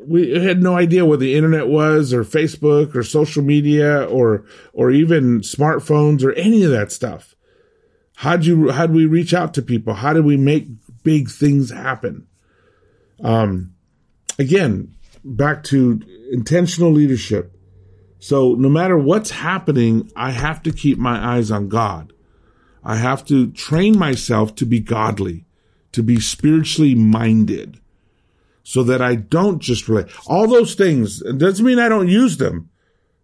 we 0.07 0.45
had 0.45 0.63
no 0.63 0.77
idea 0.77 1.05
what 1.05 1.21
the 1.21 1.35
internet 1.35 1.69
was 1.69 2.13
or 2.13 2.25
Facebook 2.25 2.95
or 2.95 3.03
social 3.03 3.43
media 3.43 4.05
or, 4.05 4.45
or 4.73 4.91
even 4.91 5.41
smartphones 5.41 6.23
or 6.23 6.33
any 6.33 6.63
of 6.63 6.71
that 6.71 6.93
stuff. 6.93 7.35
How'd 8.17 8.45
you, 8.45 8.71
how'd 8.71 8.93
we 8.93 9.07
reach 9.07 9.35
out 9.35 9.55
to 9.55 9.63
people? 9.63 9.95
How 9.95 10.13
did 10.13 10.25
we 10.25 10.37
make 10.37 10.69
big 11.03 11.29
things 11.31 11.71
happen? 11.71 12.27
Um, 13.23 13.75
again, 14.39 14.95
back 15.25 15.65
to 15.65 16.01
intentional 16.31 16.93
leadership. 16.93 17.53
So 18.19 18.55
no 18.55 18.69
matter 18.69 18.97
what's 18.97 19.31
happening, 19.31 20.11
I 20.17 20.31
have 20.31 20.63
to 20.63 20.73
keep 20.73 20.99
my 20.99 21.37
eyes 21.37 21.51
on 21.51 21.69
God. 21.69 22.13
I 22.83 22.97
have 22.97 23.25
to 23.27 23.51
train 23.51 23.99
myself 23.99 24.55
to 24.57 24.67
be 24.67 24.81
godly, 24.81 25.45
to 25.93 26.03
be 26.03 26.21
spiritually 26.21 26.95
minded 26.95 27.81
so 28.67 28.83
that 28.83 29.01
I 29.01 29.15
don't 29.15 29.61
just 29.61 29.89
relate. 29.89 30.07
All 30.27 30.49
those 30.49 30.75
things, 30.75 31.23
doesn't 31.23 31.65
mean 31.65 31.79
I 31.79 31.89
don't 31.89 32.09
use 32.09 32.39
them. 32.39 32.71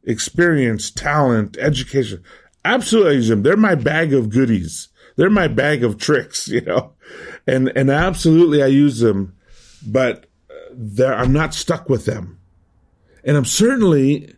Experience, 0.04 0.90
talent, 0.90 1.56
education. 1.58 2.22
Absolutely 2.64 3.16
use 3.16 3.28
them. 3.28 3.42
They're 3.42 3.56
my 3.56 3.74
bag 3.74 4.14
of 4.14 4.30
goodies. 4.30 4.88
They're 5.16 5.30
my 5.30 5.48
bag 5.48 5.82
of 5.82 5.98
tricks, 5.98 6.48
you 6.48 6.60
know, 6.60 6.92
and, 7.46 7.72
and 7.74 7.90
absolutely 7.90 8.62
I 8.62 8.66
use 8.66 9.00
them, 9.00 9.36
but 9.86 10.26
uh, 10.70 11.04
I'm 11.06 11.32
not 11.32 11.54
stuck 11.54 11.88
with 11.88 12.04
them. 12.04 12.38
And 13.24 13.36
I'm 13.36 13.44
certainly 13.44 14.34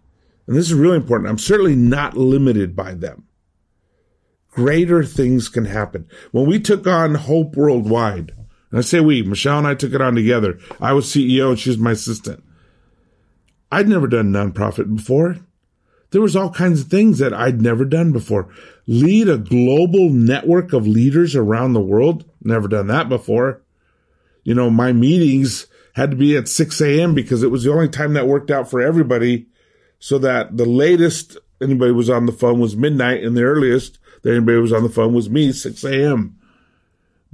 and 0.47 0.57
this 0.57 0.67
is 0.67 0.75
really 0.75 0.97
important, 0.97 1.31
I'm 1.31 1.39
certainly 1.39 1.77
not 1.77 2.17
limited 2.17 2.77
by 2.77 2.95
them. 2.95 3.25
Greater 4.51 5.03
things 5.05 5.49
can 5.49 5.65
happen. 5.65 6.07
When 6.31 6.47
we 6.47 6.61
took 6.61 6.87
on 6.87 7.15
Hope 7.15 7.57
Worldwide, 7.57 8.33
and 8.75 8.81
I 8.81 8.83
say 8.83 8.99
we, 8.99 9.23
Michelle 9.23 9.59
and 9.59 9.69
I 9.69 9.77
took 9.77 9.93
it 9.93 10.01
on 10.01 10.17
together. 10.17 10.59
I 10.81 10.95
was 10.95 11.07
CEO 11.07 11.51
and 11.51 11.59
she 11.61 11.71
was 11.71 11.79
my 11.79 11.93
assistant. 11.93 12.43
I'd 13.71 13.89
never 13.89 14.09
done 14.09 14.33
nonprofit 14.33 14.97
before. 14.97 15.37
There 16.11 16.21
was 16.21 16.35
all 16.35 16.51
kinds 16.51 16.81
of 16.81 16.89
things 16.89 17.21
that 17.21 17.33
I'd 17.33 17.63
never 17.63 17.85
done 17.85 18.11
before. 18.11 18.53
Lead 18.89 19.29
a 19.29 19.39
global 19.39 20.11
network 20.11 20.73
of 20.73 20.89
leaders 20.89 21.37
around 21.37 21.75
the 21.75 21.81
world. 21.81 22.25
Never 22.43 22.67
done 22.67 22.89
that 22.89 23.09
before. 23.09 23.63
You 24.43 24.57
know, 24.57 24.71
my 24.71 24.93
meetings 24.93 25.69
had 25.93 26.11
to 26.11 26.17
be 26.17 26.37
at 26.37 26.49
6 26.49 26.81
a.m. 26.81 27.15
because 27.15 27.45
it 27.45 27.53
was 27.53 27.63
the 27.63 27.73
only 27.73 27.89
time 27.89 28.15
that 28.15 28.27
worked 28.27 28.51
out 28.51 28.69
for 28.69 28.81
everybody 28.81 29.47
so 30.01 30.19
that 30.19 30.57
the 30.57 30.67
latest 30.67 31.39
anybody 31.63 31.93
was 31.93 32.11
on 32.11 32.27
the 32.27 32.33
phone 32.33 32.59
was 32.59 32.75
midnight 32.75 33.23
and 33.23 33.37
the 33.37 33.45
earliest 33.45 34.01
that 34.23 34.33
anybody 34.33 34.59
was 34.59 34.73
on 34.73 34.83
the 34.83 34.89
phone 34.89 35.15
was 35.15 35.31
me, 35.31 35.53
6 35.53 35.85
a.m. 35.85 36.41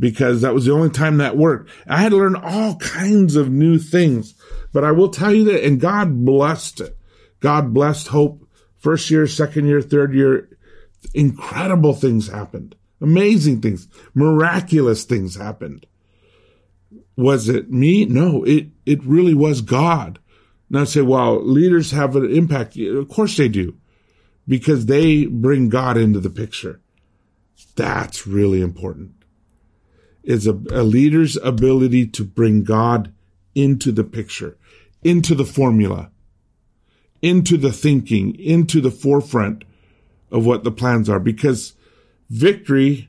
Because 0.00 0.40
that 0.40 0.54
was 0.54 0.64
the 0.64 0.72
only 0.72 0.90
time 0.90 1.18
that 1.18 1.36
worked. 1.36 1.70
I 1.86 1.98
had 1.98 2.08
to 2.10 2.16
learn 2.16 2.34
all 2.34 2.74
kinds 2.76 3.36
of 3.36 3.50
new 3.50 3.78
things, 3.78 4.34
but 4.72 4.82
I 4.82 4.90
will 4.90 5.10
tell 5.10 5.32
you 5.32 5.44
that, 5.44 5.64
and 5.64 5.78
God 5.78 6.24
blessed 6.24 6.80
it. 6.80 6.98
God 7.38 7.72
blessed 7.72 8.08
hope. 8.08 8.44
First 8.78 9.10
year, 9.10 9.28
second 9.28 9.66
year, 9.66 9.80
third 9.80 10.14
year, 10.14 10.48
incredible 11.14 11.94
things 11.94 12.28
happened. 12.28 12.74
Amazing 13.00 13.60
things, 13.60 13.86
miraculous 14.14 15.04
things 15.04 15.36
happened. 15.36 15.86
Was 17.16 17.48
it 17.48 17.70
me? 17.70 18.06
No, 18.06 18.42
it, 18.44 18.68
it 18.84 19.04
really 19.04 19.34
was 19.34 19.60
God 19.60 20.18
now 20.70 20.84
say, 20.84 21.02
well, 21.02 21.44
leaders 21.44 21.90
have 21.90 22.14
an 22.14 22.30
impact. 22.30 22.76
Of 22.78 23.08
course 23.08 23.36
they 23.36 23.48
do 23.48 23.76
because 24.46 24.86
they 24.86 25.26
bring 25.26 25.68
God 25.68 25.96
into 25.96 26.20
the 26.20 26.30
picture. 26.30 26.80
That's 27.74 28.26
really 28.26 28.62
important. 28.62 29.19
Is 30.22 30.46
a, 30.46 30.52
a 30.70 30.82
leader's 30.82 31.36
ability 31.38 32.06
to 32.08 32.24
bring 32.24 32.62
God 32.62 33.12
into 33.54 33.90
the 33.90 34.04
picture, 34.04 34.56
into 35.02 35.34
the 35.34 35.44
formula, 35.44 36.10
into 37.22 37.56
the 37.56 37.72
thinking, 37.72 38.38
into 38.38 38.80
the 38.80 38.90
forefront 38.90 39.64
of 40.30 40.46
what 40.46 40.64
the 40.64 40.70
plans 40.70 41.08
are 41.08 41.20
because 41.20 41.74
victory 42.28 43.08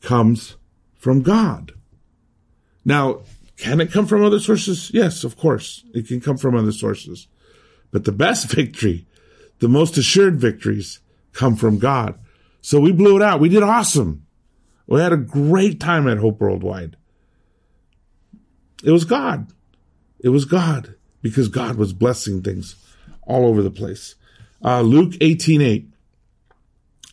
comes 0.00 0.56
from 0.94 1.22
God. 1.22 1.72
Now, 2.84 3.22
can 3.56 3.80
it 3.80 3.92
come 3.92 4.06
from 4.06 4.24
other 4.24 4.40
sources? 4.40 4.90
Yes, 4.92 5.24
of 5.24 5.36
course. 5.36 5.84
It 5.94 6.06
can 6.06 6.20
come 6.20 6.36
from 6.36 6.56
other 6.56 6.72
sources. 6.72 7.28
But 7.90 8.04
the 8.04 8.12
best 8.12 8.50
victory, 8.54 9.06
the 9.58 9.68
most 9.68 9.96
assured 9.96 10.36
victories 10.36 11.00
come 11.32 11.56
from 11.56 11.78
God. 11.78 12.18
So 12.60 12.80
we 12.80 12.92
blew 12.92 13.16
it 13.16 13.22
out. 13.22 13.40
We 13.40 13.48
did 13.48 13.62
awesome. 13.62 14.26
We 14.86 15.00
had 15.00 15.12
a 15.12 15.18
great 15.18 15.80
time 15.80 16.08
at 16.08 16.18
Hope 16.18 16.40
Worldwide. 16.40 16.96
It 18.84 18.90
was 18.90 19.04
God. 19.04 19.52
It 20.20 20.30
was 20.30 20.44
God 20.44 20.94
because 21.20 21.48
God 21.48 21.76
was 21.76 21.92
blessing 21.92 22.42
things 22.42 22.76
all 23.22 23.46
over 23.46 23.62
the 23.62 23.70
place. 23.70 24.16
Uh, 24.64 24.80
Luke 24.80 25.14
18, 25.20 25.60
8. 25.60 25.88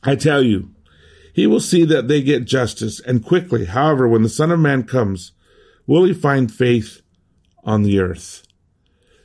I 0.03 0.15
tell 0.15 0.43
you, 0.43 0.73
he 1.33 1.45
will 1.47 1.59
see 1.59 1.85
that 1.85 2.07
they 2.07 2.21
get 2.21 2.45
justice 2.45 2.99
and 2.99 3.23
quickly. 3.23 3.65
However, 3.65 4.07
when 4.07 4.23
the 4.23 4.29
Son 4.29 4.51
of 4.51 4.59
Man 4.59 4.83
comes, 4.83 5.33
Will 5.89 6.03
he 6.03 6.13
find 6.13 6.53
faith 6.53 7.01
on 7.63 7.81
the 7.81 7.97
earth? 7.97 8.43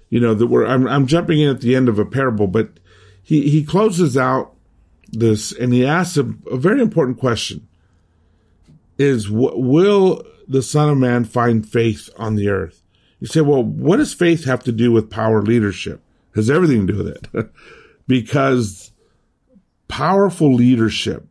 You 0.08 0.18
know, 0.18 0.32
that 0.32 0.46
we're, 0.46 0.64
I'm, 0.64 0.88
I'm 0.88 1.06
jumping 1.06 1.38
in 1.38 1.50
at 1.50 1.60
the 1.60 1.76
end 1.76 1.90
of 1.90 1.98
a 1.98 2.06
parable, 2.06 2.46
but 2.46 2.80
he, 3.22 3.50
he 3.50 3.62
closes 3.62 4.16
out 4.16 4.56
this 5.12 5.52
and 5.52 5.74
he 5.74 5.84
asks 5.84 6.16
a, 6.16 6.22
a 6.50 6.56
very 6.56 6.80
important 6.80 7.18
question 7.18 7.68
is 8.98 9.28
will 9.30 10.22
the 10.46 10.62
son 10.62 10.88
of 10.88 10.98
man 10.98 11.24
find 11.24 11.68
faith 11.68 12.10
on 12.16 12.36
the 12.36 12.48
earth? 12.48 12.82
You 13.20 13.26
say, 13.26 13.40
well, 13.40 13.62
what 13.62 13.96
does 13.96 14.12
faith 14.12 14.44
have 14.44 14.62
to 14.64 14.72
do 14.72 14.92
with 14.92 15.10
power 15.10 15.42
leadership? 15.42 16.02
It 16.32 16.36
has 16.36 16.50
everything 16.50 16.86
to 16.86 16.92
do 16.92 16.98
with 16.98 17.08
it 17.08 17.50
because 18.06 18.92
powerful 19.88 20.52
leadership 20.52 21.26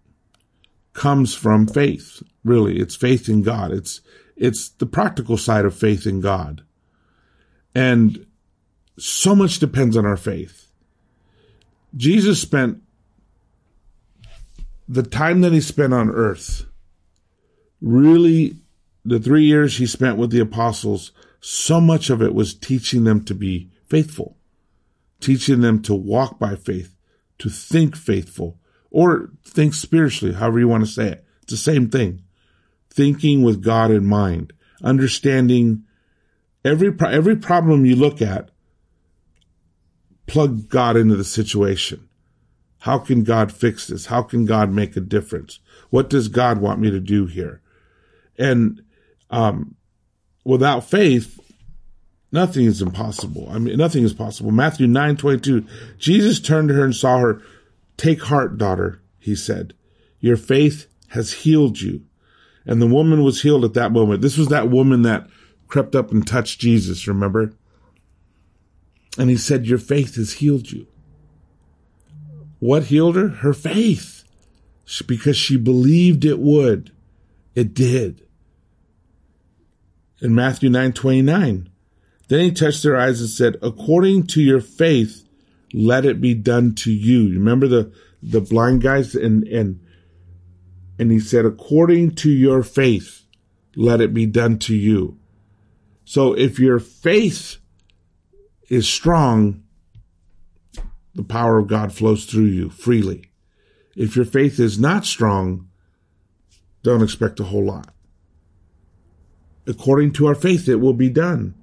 comes 0.93 1.35
from 1.35 1.67
faith. 1.67 2.23
Really, 2.43 2.79
it's 2.79 2.95
faith 2.95 3.29
in 3.29 3.41
God. 3.41 3.71
It's, 3.71 4.01
it's 4.35 4.69
the 4.69 4.85
practical 4.85 5.37
side 5.37 5.65
of 5.65 5.75
faith 5.75 6.07
in 6.07 6.19
God. 6.19 6.63
And 7.75 8.25
so 8.97 9.35
much 9.35 9.59
depends 9.59 9.97
on 9.97 10.05
our 10.05 10.17
faith. 10.17 10.67
Jesus 11.95 12.41
spent 12.41 12.81
the 14.87 15.03
time 15.03 15.41
that 15.41 15.53
he 15.53 15.61
spent 15.61 15.93
on 15.93 16.09
earth, 16.09 16.65
really, 17.83 18.55
the 19.05 19.19
three 19.19 19.43
years 19.43 19.77
he 19.77 19.85
spent 19.85 20.17
with 20.17 20.31
the 20.31 20.39
apostles, 20.39 21.11
so 21.41 21.81
much 21.81 22.09
of 22.09 22.21
it 22.21 22.33
was 22.33 22.55
teaching 22.55 23.03
them 23.03 23.23
to 23.25 23.35
be 23.35 23.69
faithful, 23.85 24.37
teaching 25.19 25.59
them 25.59 25.81
to 25.83 25.93
walk 25.93 26.39
by 26.39 26.55
faith, 26.55 26.95
to 27.37 27.49
think 27.49 27.97
faithful, 27.97 28.57
or 28.89 29.31
think 29.45 29.73
spiritually, 29.73 30.33
however 30.33 30.59
you 30.59 30.67
want 30.67 30.85
to 30.85 30.91
say 30.91 31.09
it. 31.09 31.25
It's 31.43 31.51
the 31.51 31.57
same 31.57 31.89
thing 31.89 32.23
thinking 32.89 33.41
with 33.41 33.63
God 33.63 33.89
in 33.89 34.05
mind, 34.05 34.53
understanding 34.83 35.83
every, 36.63 36.95
every 37.01 37.35
problem 37.35 37.87
you 37.87 37.95
look 37.95 38.21
at, 38.21 38.49
plug 40.27 40.69
God 40.69 40.95
into 40.95 41.15
the 41.15 41.23
situation. 41.23 42.07
How 42.81 42.99
can 42.99 43.23
God 43.23 43.51
fix 43.51 43.87
this? 43.87 44.05
How 44.05 44.21
can 44.21 44.45
God 44.45 44.71
make 44.71 44.95
a 44.95 45.01
difference? 45.01 45.59
What 45.89 46.07
does 46.07 46.27
God 46.27 46.59
want 46.59 46.79
me 46.79 46.91
to 46.91 46.99
do 46.99 47.25
here? 47.25 47.62
And, 48.37 48.81
um, 49.29 49.75
without 50.43 50.89
faith, 50.89 51.39
nothing 52.31 52.65
is 52.65 52.81
impossible. 52.81 53.47
I 53.51 53.59
mean, 53.59 53.77
nothing 53.77 54.03
is 54.03 54.13
possible. 54.13 54.51
Matthew 54.51 54.87
9, 54.87 55.17
22, 55.17 55.65
Jesus 55.97 56.39
turned 56.39 56.69
to 56.69 56.75
her 56.75 56.83
and 56.83 56.95
saw 56.95 57.19
her. 57.19 57.41
Take 57.95 58.23
heart, 58.23 58.57
daughter, 58.57 59.01
he 59.19 59.35
said. 59.35 59.73
Your 60.19 60.37
faith 60.37 60.87
has 61.09 61.33
healed 61.33 61.79
you 61.79 62.05
and 62.65 62.81
the 62.81 62.87
woman 62.87 63.23
was 63.23 63.41
healed 63.41 63.65
at 63.65 63.73
that 63.73 63.91
moment. 63.91 64.21
This 64.21 64.37
was 64.37 64.47
that 64.47 64.69
woman 64.69 65.01
that 65.01 65.27
crept 65.67 65.95
up 65.95 66.11
and 66.11 66.25
touched 66.25 66.61
Jesus, 66.61 67.07
remember? 67.07 67.53
And 69.17 69.29
he 69.29 69.37
said, 69.37 69.65
Your 69.65 69.77
faith 69.77 70.15
has 70.15 70.33
healed 70.33 70.71
you. 70.71 70.87
What 72.59 72.85
healed 72.85 73.15
her? 73.15 73.27
Her 73.29 73.53
faith. 73.53 74.23
Because 75.07 75.37
she 75.37 75.57
believed 75.57 76.25
it 76.25 76.39
would. 76.39 76.91
It 77.55 77.73
did. 77.73 78.25
In 80.21 80.33
Matthew 80.33 80.69
9 80.69 80.93
29, 80.93 81.69
then 82.29 82.39
he 82.39 82.51
touched 82.51 82.83
their 82.83 82.97
eyes 82.97 83.19
and 83.19 83.29
said, 83.29 83.57
According 83.61 84.27
to 84.27 84.41
your 84.41 84.61
faith, 84.61 85.27
let 85.73 86.05
it 86.05 86.21
be 86.21 86.33
done 86.33 86.75
to 86.75 86.91
you. 86.91 87.33
Remember 87.33 87.67
the, 87.67 87.91
the 88.21 88.41
blind 88.41 88.81
guys 88.81 89.15
and, 89.15 89.43
and, 89.47 89.81
and 90.97 91.11
he 91.11 91.19
said, 91.19 91.45
according 91.45 92.15
to 92.15 92.31
your 92.31 92.63
faith, 92.63 93.25
let 93.75 93.99
it 93.99 94.13
be 94.13 94.25
done 94.25 94.59
to 94.59 94.75
you. 94.75 95.17
So 96.05 96.33
if 96.33 96.59
your 96.59 96.79
faith 96.79 97.57
is 98.69 98.87
strong, 98.87 99.63
the 101.15 101.23
power 101.23 101.57
of 101.57 101.67
God 101.67 101.93
flows 101.93 102.25
through 102.25 102.45
you 102.45 102.69
freely. 102.69 103.31
If 103.95 104.15
your 104.15 104.25
faith 104.25 104.59
is 104.59 104.79
not 104.79 105.05
strong, 105.05 105.69
don't 106.83 107.03
expect 107.03 107.39
a 107.39 107.45
whole 107.45 107.65
lot. 107.65 107.89
According 109.65 110.11
to 110.13 110.27
our 110.27 110.35
faith, 110.35 110.67
it 110.67 110.75
will 110.75 110.93
be 110.93 111.09
done. 111.09 111.55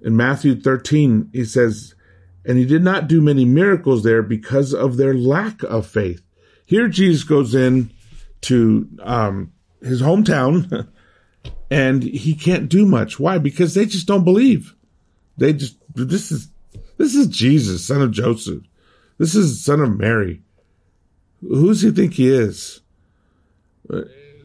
In 0.00 0.16
Matthew 0.16 0.58
13, 0.58 1.30
he 1.32 1.44
says, 1.44 1.94
and 2.44 2.56
he 2.56 2.64
did 2.64 2.82
not 2.82 3.08
do 3.08 3.20
many 3.20 3.44
miracles 3.44 4.02
there 4.02 4.22
because 4.22 4.72
of 4.72 4.96
their 4.96 5.12
lack 5.12 5.62
of 5.64 5.86
faith. 5.86 6.22
Here 6.64 6.88
Jesus 6.88 7.24
goes 7.24 7.54
in 7.54 7.90
to 8.42 8.88
um, 9.02 9.52
his 9.82 10.00
hometown 10.00 10.88
and 11.70 12.02
he 12.02 12.34
can't 12.34 12.68
do 12.68 12.86
much. 12.86 13.20
Why? 13.20 13.38
Because 13.38 13.74
they 13.74 13.84
just 13.84 14.06
don't 14.06 14.24
believe. 14.24 14.74
They 15.36 15.52
just, 15.52 15.76
this 15.94 16.32
is, 16.32 16.48
this 16.96 17.14
is 17.14 17.26
Jesus, 17.26 17.84
son 17.84 18.02
of 18.02 18.12
Joseph. 18.12 18.62
This 19.18 19.34
is 19.34 19.62
son 19.62 19.80
of 19.80 19.98
Mary. 19.98 20.42
Who 21.40 21.68
does 21.68 21.82
he 21.82 21.90
think 21.90 22.14
he 22.14 22.28
is? 22.28 22.80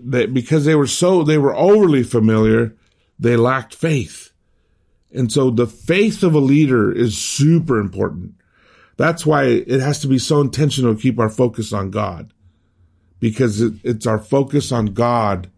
Because 0.07 0.65
they 0.65 0.75
were 0.75 0.87
so, 0.87 1.23
they 1.23 1.37
were 1.37 1.55
overly 1.55 2.03
familiar, 2.03 2.75
they 3.17 3.35
lacked 3.35 3.73
faith. 3.73 4.31
And 5.13 5.31
so 5.31 5.49
the 5.49 5.67
faith 5.67 6.23
of 6.23 6.35
a 6.35 6.39
leader 6.39 6.91
is 6.91 7.17
super 7.17 7.79
important. 7.79 8.35
That's 8.97 9.25
why 9.25 9.45
it 9.45 9.79
has 9.79 9.99
to 10.01 10.07
be 10.07 10.19
so 10.19 10.41
intentional 10.41 10.95
to 10.95 11.01
keep 11.01 11.19
our 11.19 11.29
focus 11.29 11.73
on 11.73 11.89
God 11.89 12.33
because 13.19 13.61
it, 13.61 13.73
it's 13.83 14.05
our 14.05 14.19
focus 14.19 14.71
on 14.71 14.87
God 14.87 15.49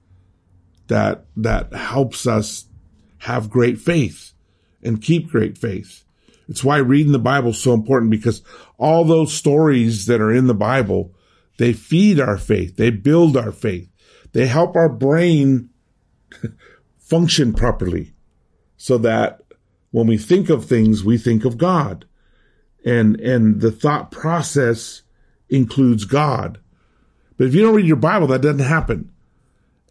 that, 0.88 1.26
that 1.36 1.74
helps 1.74 2.26
us 2.26 2.66
have 3.20 3.50
great 3.50 3.80
faith 3.80 4.34
and 4.82 5.02
keep 5.02 5.30
great 5.30 5.58
faith. 5.58 6.04
It's 6.48 6.64
why 6.64 6.78
reading 6.78 7.12
the 7.12 7.20
Bible 7.20 7.50
is 7.50 7.62
so 7.62 7.74
important 7.74 8.12
because 8.12 8.42
all 8.78 9.04
those 9.04 9.34
stories 9.34 10.06
that 10.06 10.22
are 10.22 10.32
in 10.32 10.48
the 10.48 10.54
Bible, 10.54 11.14
they 11.58 11.74
feed 11.74 12.20
our 12.20 12.38
faith. 12.38 12.78
They 12.78 12.90
build 12.90 13.36
our 13.36 13.52
faith. 13.52 13.90
They 14.34 14.48
help 14.48 14.76
our 14.76 14.90
brain 14.90 15.70
function 16.98 17.54
properly 17.54 18.14
so 18.78 18.98
that 19.00 19.42
when 19.92 20.08
we 20.08 20.18
think 20.18 20.50
of 20.50 20.66
things, 20.66 21.04
we 21.04 21.18
think 21.18 21.46
of 21.46 21.58
God. 21.58 22.06
And, 22.86 23.20
and 23.20 23.62
the 23.62 23.72
thought 23.72 24.12
process 24.12 25.02
includes 25.50 26.06
God. 26.06 26.60
But 27.38 27.48
if 27.48 27.56
you 27.56 27.64
don't 27.64 27.76
read 27.76 27.86
your 27.86 27.96
Bible, 27.96 28.28
that 28.28 28.42
doesn't 28.42 28.60
happen. 28.60 29.12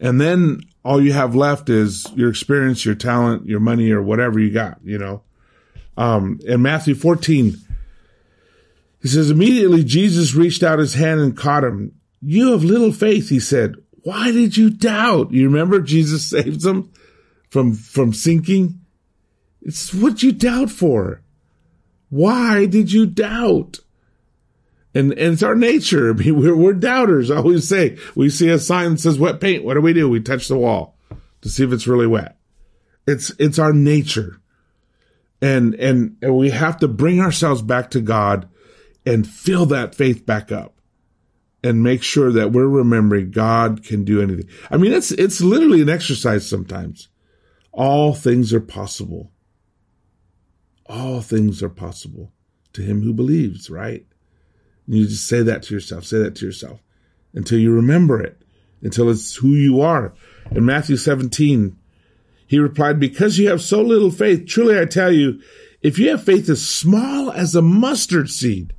And 0.01 0.21
then 0.21 0.61
all 0.85 1.03
you 1.03 1.13
have 1.13 1.35
left 1.35 1.69
is 1.69 2.07
your 2.15 2.31
experience, 2.31 2.85
your 2.85 2.95
talent, 2.95 3.47
your 3.47 3.61
money, 3.61 3.91
or 3.91 4.03
whatever 4.03 4.39
you 4.39 4.51
got, 4.51 4.79
you 4.85 4.99
know. 4.99 5.23
Um, 5.97 6.39
in 6.45 6.63
Matthew 6.63 6.95
14, 6.95 7.57
he 9.03 9.09
says, 9.09 9.31
immediately 9.31 9.85
Jesus 9.85 10.35
reached 10.35 10.63
out 10.63 10.79
his 10.79 10.95
hand 10.95 11.21
and 11.21 11.37
caught 11.37 11.65
him. 11.65 11.93
You 12.21 12.53
have 12.53 12.65
little 12.65 12.93
faith, 12.93 13.29
he 13.29 13.41
said. 13.41 13.77
Why 14.03 14.31
did 14.31 14.57
you 14.57 14.71
doubt? 14.71 15.33
You 15.33 15.47
remember 15.47 15.81
Jesus 15.81 16.25
saves 16.31 16.63
them 16.63 16.93
from, 17.51 17.75
from 17.75 18.13
sinking? 18.13 18.81
It's 19.63 19.93
what 19.93 20.23
you 20.23 20.33
doubt 20.33 20.71
for. 20.71 21.23
Why 22.09 22.67
did 22.67 22.93
you 22.93 23.07
doubt? 23.07 23.81
And, 24.95 25.13
and 25.13 25.35
it's 25.35 25.43
our 25.43 25.55
nature. 25.55 26.11
I 26.11 26.15
mean, 26.15 26.41
we're, 26.41 26.57
we're 26.57 26.73
doubters. 26.73 27.31
I 27.31 27.37
always 27.37 27.69
say, 27.69 27.99
we 28.15 28.31
see 28.31 28.49
a 28.49 28.59
sign 28.59 28.93
that 28.93 29.01
says 29.01 29.19
wet 29.19 29.41
paint. 29.41 29.65
What 29.65 29.75
do 29.75 29.81
we 29.81 29.93
do? 29.93 30.09
We 30.09 30.21
touch 30.21 30.49
the 30.49 30.57
wall 30.57 30.97
to 31.43 31.49
see 31.49 31.65
if 31.65 31.73
it's 31.73 31.87
really 31.87 32.07
wet. 32.07 32.39
It's, 33.07 33.31
it's 33.39 33.59
our 33.59 33.73
nature. 33.73 34.41
And, 35.43 35.75
and, 35.75 36.17
and 36.23 36.37
we 36.37 36.51
have 36.51 36.79
to 36.79 36.89
bring 36.89 37.21
ourselves 37.21 37.61
back 37.61 37.91
to 37.91 38.01
God 38.01 38.49
and 39.07 39.27
fill 39.27 39.65
that 39.67 39.95
faith 39.95 40.27
back 40.27 40.51
up 40.51 40.81
and 41.63 41.83
make 41.83 42.03
sure 42.03 42.33
that 42.33 42.53
we're 42.53 42.67
remembering 42.67 43.31
God 43.31 43.85
can 43.85 44.05
do 44.05 44.21
anything. 44.21 44.49
I 44.71 44.77
mean, 44.77 44.93
it's, 44.93 45.13
it's 45.13 45.41
literally 45.41 45.81
an 45.81 45.89
exercise 45.89 46.49
sometimes. 46.49 47.09
All 47.73 48.13
things 48.13 48.53
are 48.53 48.61
possible. 48.61 49.31
All 50.87 51.21
things 51.21 51.63
are 51.63 51.71
possible 51.71 52.33
to 52.73 52.83
him 52.83 53.03
who 53.03 53.13
believes, 53.13 53.71
right? 53.71 54.05
And 54.87 54.95
You 54.95 55.07
just 55.07 55.27
say 55.27 55.43
that 55.43 55.63
to 55.65 55.75
yourself, 55.75 56.05
say 56.05 56.19
that 56.19 56.37
to 56.37 56.47
yourself 56.47 56.81
until 57.35 57.59
you 57.59 57.73
remember 57.73 58.21
it, 58.21 58.41
until 58.83 59.11
it's 59.11 59.37
who 59.37 59.49
you 59.49 59.81
are. 59.81 60.15
In 60.53 60.65
Matthew 60.65 60.97
17, 60.97 61.77
he 62.47 62.59
replied, 62.59 63.01
because 63.01 63.39
you 63.39 63.49
have 63.49 63.61
so 63.61 63.83
little 63.83 64.11
faith, 64.11 64.47
truly 64.47 64.79
I 64.79 64.85
tell 64.85 65.13
you, 65.13 65.41
if 65.83 65.99
you 65.99 66.11
have 66.11 66.25
faith 66.25 66.49
as 66.49 66.67
small 66.67 67.31
as 67.31 67.55
a 67.55 67.63
mustard 67.63 68.31
seed, 68.31 68.73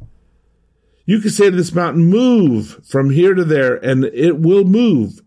you 1.07 1.21
can 1.21 1.29
say 1.29 1.49
to 1.49 1.55
this 1.55 1.73
mountain, 1.73 2.05
move 2.05 2.85
from 2.85 3.09
here 3.09 3.33
to 3.33 3.45
there, 3.45 3.75
and 3.75 4.03
it 4.03 4.39
will 4.39 4.65
move. 4.65 5.21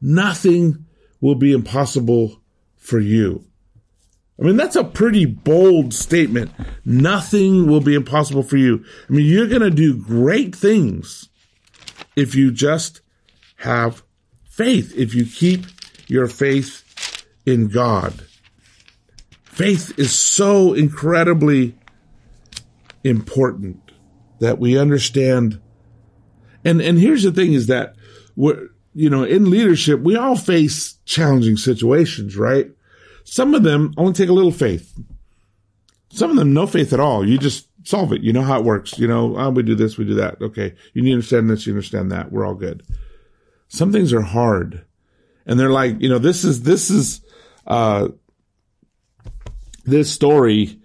Nothing 0.00 0.86
will 1.20 1.34
be 1.34 1.52
impossible 1.52 2.40
for 2.76 3.00
you. 3.00 3.44
I 4.40 4.44
mean, 4.44 4.56
that's 4.56 4.76
a 4.76 4.84
pretty 4.84 5.26
bold 5.26 5.92
statement. 5.92 6.52
Nothing 6.84 7.66
will 7.66 7.80
be 7.80 7.96
impossible 7.96 8.44
for 8.44 8.56
you. 8.56 8.84
I 9.08 9.12
mean, 9.12 9.26
you're 9.26 9.48
going 9.48 9.62
to 9.62 9.70
do 9.70 10.00
great 10.00 10.54
things 10.54 11.28
if 12.14 12.36
you 12.36 12.52
just 12.52 13.00
have 13.56 14.04
faith, 14.48 14.96
if 14.96 15.12
you 15.12 15.26
keep 15.26 15.66
your 16.06 16.28
faith 16.28 17.26
in 17.44 17.66
God. 17.66 18.24
Faith 19.42 19.98
is 19.98 20.16
so 20.16 20.72
incredibly 20.72 21.74
important 23.02 23.89
that 24.40 24.58
we 24.58 24.76
understand. 24.76 25.60
And, 26.64 26.82
and 26.82 26.98
here's 26.98 27.22
the 27.22 27.32
thing 27.32 27.52
is 27.52 27.68
that 27.68 27.94
we're, 28.36 28.68
you 28.94 29.08
know, 29.08 29.22
in 29.22 29.50
leadership, 29.50 30.00
we 30.00 30.16
all 30.16 30.36
face 30.36 30.98
challenging 31.04 31.56
situations, 31.56 32.36
right? 32.36 32.70
Some 33.24 33.54
of 33.54 33.62
them 33.62 33.94
only 33.96 34.12
take 34.12 34.28
a 34.28 34.34
little 34.34 34.50
faith. 34.50 34.98
Some 36.08 36.30
of 36.30 36.36
them 36.36 36.52
no 36.52 36.66
faith 36.66 36.92
at 36.92 37.00
all. 37.00 37.26
You 37.26 37.38
just 37.38 37.68
solve 37.84 38.12
it. 38.12 38.22
You 38.22 38.32
know 38.32 38.42
how 38.42 38.58
it 38.58 38.64
works. 38.64 38.98
You 38.98 39.06
know, 39.06 39.36
oh, 39.38 39.50
we 39.50 39.62
do 39.62 39.76
this, 39.76 39.96
we 39.96 40.04
do 40.04 40.14
that. 40.14 40.40
Okay. 40.42 40.74
You 40.92 41.02
need 41.02 41.10
to 41.10 41.14
understand 41.14 41.48
this, 41.48 41.66
you 41.66 41.72
understand 41.72 42.10
that. 42.10 42.32
We're 42.32 42.44
all 42.44 42.54
good. 42.54 42.82
Some 43.68 43.92
things 43.92 44.12
are 44.12 44.22
hard. 44.22 44.84
And 45.46 45.58
they're 45.58 45.70
like, 45.70 46.00
you 46.00 46.08
know, 46.08 46.18
this 46.18 46.44
is, 46.44 46.62
this 46.62 46.90
is, 46.90 47.20
uh, 47.66 48.08
this 49.84 50.10
story, 50.10 50.79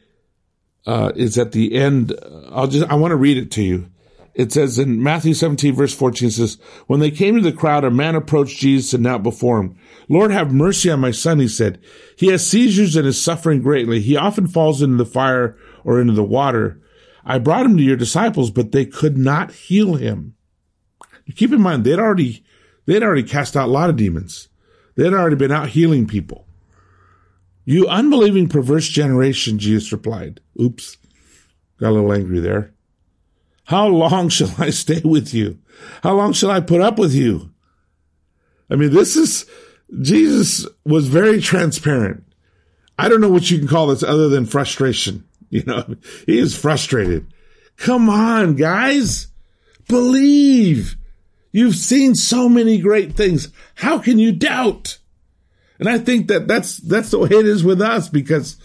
uh, 0.86 1.12
is 1.16 1.38
at 1.38 1.52
the 1.52 1.76
end. 1.76 2.14
I'll 2.52 2.68
just, 2.68 2.90
I 2.90 2.96
want 2.96 3.12
to 3.12 3.18
read 3.18 3.38
it 3.38 3.52
to 3.52 3.64
you. 3.64 3.90
It 4.36 4.52
says 4.52 4.78
in 4.78 5.02
Matthew 5.02 5.34
17 5.34 5.74
verse 5.74 5.96
14 5.96 6.30
says, 6.30 6.58
when 6.88 7.00
they 7.00 7.10
came 7.10 7.36
to 7.36 7.42
the 7.42 7.54
crowd, 7.56 7.86
a 7.86 7.90
man 7.90 8.16
approached 8.16 8.60
Jesus 8.60 8.94
and 8.94 9.04
knelt 9.04 9.24
before 9.24 9.60
him. 9.60 9.78
Lord, 10.10 10.32
have 10.32 10.54
mercy 10.54 10.92
on 10.92 11.00
my 11.00 11.12
son, 11.12 11.40
he 11.40 11.48
said. 11.48 11.80
He 12.18 12.28
has 12.28 12.46
seizures 12.46 12.98
and 12.98 13.08
is 13.08 13.22
suffering 13.22 13.62
greatly. 13.62 14.02
He 14.02 14.18
often 14.18 14.48
falls 14.48 14.82
into 14.82 14.98
the 14.98 15.06
fire 15.06 15.58
or 15.86 16.02
into 16.02 16.14
the 16.14 16.24
water. 16.24 16.82
I 17.24 17.40
brought 17.40 17.66
him 17.66 17.78
to 17.78 17.84
your 17.84 17.96
disciples, 17.96 18.52
but 18.52 18.72
they 18.72 18.86
could 18.86 19.18
not 19.18 19.52
heal 19.52 19.96
him. 19.96 20.36
Keep 21.34 21.54
in 21.54 21.62
mind, 21.62 21.86
they'd 21.86 21.98
already, 21.98 22.44
they'd 22.86 23.02
already 23.02 23.24
cast 23.24 23.56
out 23.56 23.70
a 23.70 23.72
lot 23.72 23.90
of 23.90 23.96
demons. 23.96 24.50
They'd 24.96 25.14
already 25.14 25.38
been 25.38 25.52
out 25.52 25.70
healing 25.70 26.08
people. 26.08 26.46
You 27.66 27.88
unbelieving 27.88 28.48
perverse 28.48 28.88
generation, 28.88 29.58
Jesus 29.58 29.92
replied. 29.92 30.40
Oops. 30.62 30.98
Got 31.80 31.90
a 31.90 31.92
little 31.92 32.14
angry 32.14 32.40
there. 32.40 32.74
How 33.66 33.88
long 33.88 34.30
shall 34.30 34.54
I 34.58 34.70
stay 34.70 35.02
with 35.04 35.34
you? 35.34 35.60
How 36.04 36.14
long 36.14 36.34
shall 36.34 36.52
I 36.52 36.62
put 36.62 36.82
up 36.82 36.98
with 36.98 37.14
you? 37.14 37.50
I 38.70 38.76
mean, 38.76 38.94
this 38.94 39.16
is, 39.16 39.46
Jesus 40.02 40.66
was 40.86 41.08
very 41.08 41.42
transparent. 41.42 42.24
I 42.98 43.10
don't 43.10 43.22
know 43.22 43.30
what 43.30 43.52
you 43.52 43.60
can 43.60 43.68
call 43.68 43.88
this 43.88 44.04
other 44.04 44.30
than 44.30 44.46
frustration. 44.46 45.24
You 45.52 45.64
know, 45.64 45.96
he 46.26 46.40
is 46.40 46.58
frustrated. 46.58 47.32
Come 47.78 48.10
on, 48.10 48.56
guys. 48.56 49.28
Believe. 49.88 50.98
You've 51.52 51.76
seen 51.76 52.16
so 52.16 52.50
many 52.50 52.80
great 52.80 53.14
things. 53.14 53.54
How 53.76 54.00
can 54.00 54.20
you 54.20 54.34
doubt? 54.34 54.98
And 55.80 55.90
I 55.90 55.98
think 55.98 56.28
that 56.28 56.48
that's, 56.48 56.78
that's 56.78 57.12
the 57.12 57.20
way 57.20 57.30
it 57.30 57.46
is 57.46 57.64
with 57.64 57.82
us 57.82 58.10
because 58.10 58.58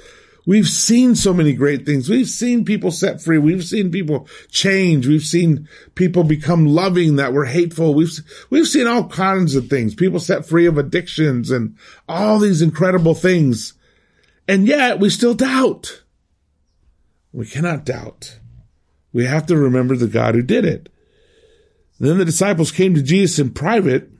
We've 0.46 0.68
seen 0.68 1.14
so 1.14 1.34
many 1.34 1.52
great 1.52 1.84
things. 1.84 2.08
We've 2.08 2.28
seen 2.28 2.64
people 2.64 2.90
set 2.90 3.20
free. 3.20 3.38
We've 3.38 3.64
seen 3.64 3.90
people 3.90 4.26
change. 4.50 5.06
We've 5.06 5.22
seen 5.22 5.68
people 5.94 6.24
become 6.24 6.66
loving 6.66 7.16
that 7.16 7.32
were 7.32 7.44
hateful. 7.44 7.94
We've, 7.94 8.10
we've 8.48 8.66
seen 8.66 8.86
all 8.86 9.06
kinds 9.08 9.54
of 9.54 9.68
things. 9.68 9.94
People 9.94 10.18
set 10.18 10.46
free 10.46 10.66
of 10.66 10.78
addictions 10.78 11.50
and 11.50 11.76
all 12.08 12.38
these 12.38 12.62
incredible 12.62 13.14
things. 13.14 13.74
And 14.48 14.66
yet 14.66 14.98
we 14.98 15.10
still 15.10 15.34
doubt. 15.34 16.02
We 17.32 17.46
cannot 17.46 17.84
doubt. 17.84 18.40
We 19.12 19.26
have 19.26 19.46
to 19.46 19.56
remember 19.56 19.94
the 19.94 20.08
God 20.08 20.34
who 20.34 20.42
did 20.42 20.64
it. 20.64 20.88
Then 21.98 22.18
the 22.18 22.24
disciples 22.24 22.72
came 22.72 22.94
to 22.94 23.02
Jesus 23.02 23.38
in 23.38 23.50
private. 23.50 24.10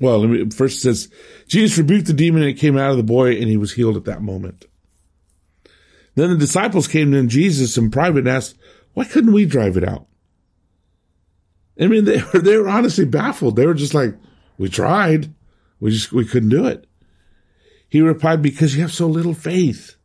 Well, 0.00 0.26
first 0.50 0.78
it 0.78 0.80
says, 0.80 1.08
Jesus 1.46 1.76
rebuked 1.78 2.06
the 2.06 2.14
demon 2.14 2.42
and 2.42 2.50
it 2.50 2.58
came 2.58 2.78
out 2.78 2.90
of 2.90 2.96
the 2.96 3.02
boy 3.02 3.32
and 3.32 3.48
he 3.48 3.56
was 3.58 3.72
healed 3.72 3.96
at 3.96 4.06
that 4.06 4.22
moment. 4.22 4.64
Then 6.14 6.30
the 6.30 6.36
disciples 6.36 6.88
came 6.88 7.12
to 7.12 7.26
Jesus 7.26 7.76
in 7.76 7.90
private 7.90 8.20
and 8.20 8.28
asked, 8.28 8.56
why 8.94 9.04
couldn't 9.04 9.32
we 9.32 9.44
drive 9.44 9.76
it 9.76 9.86
out? 9.86 10.06
I 11.78 11.86
mean, 11.86 12.04
they 12.04 12.22
were, 12.32 12.40
they 12.40 12.56
were 12.56 12.68
honestly 12.68 13.04
baffled. 13.04 13.56
They 13.56 13.66
were 13.66 13.74
just 13.74 13.94
like, 13.94 14.14
we 14.58 14.68
tried. 14.68 15.32
We 15.78 15.90
just, 15.92 16.12
we 16.12 16.24
couldn't 16.24 16.48
do 16.50 16.66
it. 16.66 16.86
He 17.88 18.00
replied, 18.00 18.42
because 18.42 18.74
you 18.74 18.82
have 18.82 18.92
so 18.92 19.06
little 19.06 19.34
faith. 19.34 19.96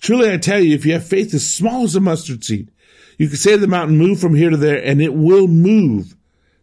Truly, 0.00 0.32
I 0.32 0.38
tell 0.38 0.60
you, 0.60 0.74
if 0.74 0.84
you 0.84 0.92
have 0.94 1.06
faith 1.06 1.32
as 1.34 1.46
small 1.46 1.84
as 1.84 1.94
a 1.94 2.00
mustard 2.00 2.44
seed, 2.44 2.70
you 3.18 3.28
can 3.28 3.36
say 3.36 3.52
to 3.52 3.58
the 3.58 3.66
mountain, 3.66 3.98
move 3.98 4.20
from 4.20 4.34
here 4.34 4.50
to 4.50 4.56
there, 4.56 4.82
and 4.82 5.00
it 5.00 5.14
will 5.14 5.46
move. 5.46 6.16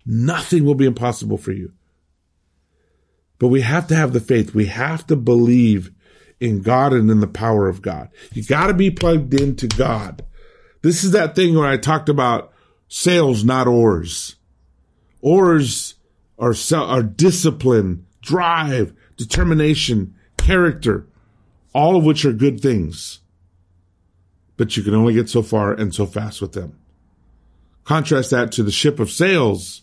Nothing 0.06 0.65
will 0.65 0.76
be 0.76 0.86
impossible 0.86 1.38
for 1.38 1.52
you. 1.52 1.71
But 3.41 3.47
we 3.47 3.62
have 3.62 3.88
to 3.88 3.95
have 3.95 4.13
the 4.13 4.19
faith. 4.19 4.54
We 4.54 4.67
have 4.67 5.08
to 5.08 5.15
believe 5.15 5.89
in 6.39 6.62
God 6.62 6.93
and 6.93 7.10
in 7.10 7.21
the 7.21 7.27
power 7.27 7.67
of 7.67 7.82
God. 7.82 8.10
You 8.34 8.43
got 8.43 8.67
to 8.67 8.73
be 8.75 8.91
plugged 8.91 9.34
into 9.34 9.67
God. 9.67 10.23
This 10.84 11.04
is 11.04 11.10
that 11.13 11.34
thing 11.34 11.56
where 11.56 11.67
I 11.67 11.77
talked 11.77 12.08
about 12.08 12.54
sails, 12.88 13.43
not 13.43 13.65
oars. 13.65 14.36
Oars 15.21 15.95
are, 16.38 16.54
are 16.75 17.01
discipline, 17.01 18.06
drive, 18.21 18.93
determination, 19.17 20.13
character, 20.38 21.08
all 21.73 21.95
of 21.95 22.04
which 22.04 22.23
are 22.25 22.34
good 22.34 22.60
things. 22.60 23.21
But 24.56 24.77
you 24.77 24.84
can 24.84 24.93
only 24.93 25.15
get 25.15 25.30
so 25.30 25.41
far 25.41 25.73
and 25.73 25.95
so 25.95 26.06
fast 26.06 26.43
with 26.43 26.51
them. 26.51 26.77
Contrast 27.86 28.30
that 28.30 28.51
to 28.51 28.62
the 28.62 28.69
ship 28.69 28.99
of 28.99 29.10
sails. 29.10 29.82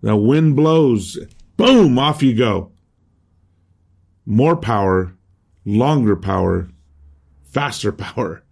The 0.00 0.14
wind 0.14 0.54
blows, 0.54 1.18
boom, 1.58 1.98
off 1.98 2.22
you 2.22 2.34
go. 2.34 2.72
More 4.24 4.56
power, 4.56 5.14
longer 5.66 6.16
power, 6.16 6.70
faster 7.44 7.92
power. 8.06 8.42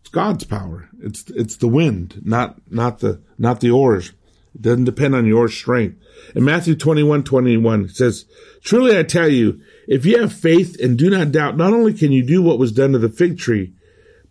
It's 0.00 0.10
God's 0.10 0.42
power. 0.42 0.88
It's 1.00 1.30
it's 1.30 1.56
the 1.56 1.68
wind, 1.68 2.22
not 2.24 2.56
not 2.68 2.98
the 2.98 3.22
not 3.38 3.60
the 3.60 3.70
oars. 3.70 4.12
It 4.54 4.62
doesn't 4.62 4.84
depend 4.84 5.14
on 5.14 5.26
your 5.26 5.48
strength. 5.48 6.00
In 6.34 6.44
Matthew 6.44 6.76
21, 6.76 7.24
21, 7.24 7.86
it 7.86 7.90
says, 7.90 8.24
Truly 8.62 8.96
I 8.96 9.02
tell 9.02 9.28
you, 9.28 9.60
if 9.88 10.06
you 10.06 10.20
have 10.20 10.32
faith 10.32 10.80
and 10.80 10.96
do 10.96 11.10
not 11.10 11.32
doubt, 11.32 11.56
not 11.56 11.72
only 11.72 11.92
can 11.92 12.12
you 12.12 12.24
do 12.24 12.40
what 12.40 12.60
was 12.60 12.70
done 12.70 12.92
to 12.92 12.98
the 13.00 13.08
fig 13.08 13.36
tree, 13.36 13.72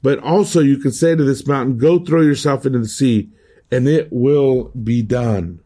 but 0.01 0.19
also 0.19 0.61
you 0.61 0.77
can 0.77 0.93
say 0.93 1.13
to 1.13 1.25
this 1.25 1.45
mountain, 1.45 1.77
go 1.77 1.99
throw 1.99 2.21
yourself 2.21 2.65
into 2.65 2.79
the 2.79 2.87
sea, 2.87 3.31
and 3.69 3.85
it 3.85 4.07
will 4.13 4.71
be 4.81 5.01
done. 5.01 5.59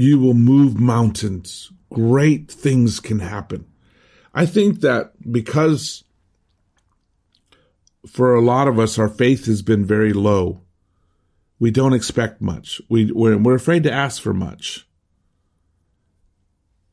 You 0.00 0.20
will 0.20 0.34
move 0.34 0.78
mountains. 0.78 1.72
Great 1.92 2.48
things 2.52 3.00
can 3.00 3.18
happen. 3.18 3.66
I 4.32 4.46
think 4.46 4.80
that 4.82 5.10
because 5.28 6.04
for 8.06 8.36
a 8.36 8.40
lot 8.40 8.68
of 8.68 8.78
us, 8.78 8.96
our 8.96 9.08
faith 9.08 9.46
has 9.46 9.60
been 9.60 9.84
very 9.84 10.12
low. 10.12 10.60
We 11.58 11.72
don't 11.72 11.94
expect 11.94 12.40
much. 12.40 12.80
We, 12.88 13.10
we're, 13.10 13.38
we're 13.38 13.56
afraid 13.56 13.82
to 13.82 13.92
ask 13.92 14.22
for 14.22 14.32
much. 14.32 14.86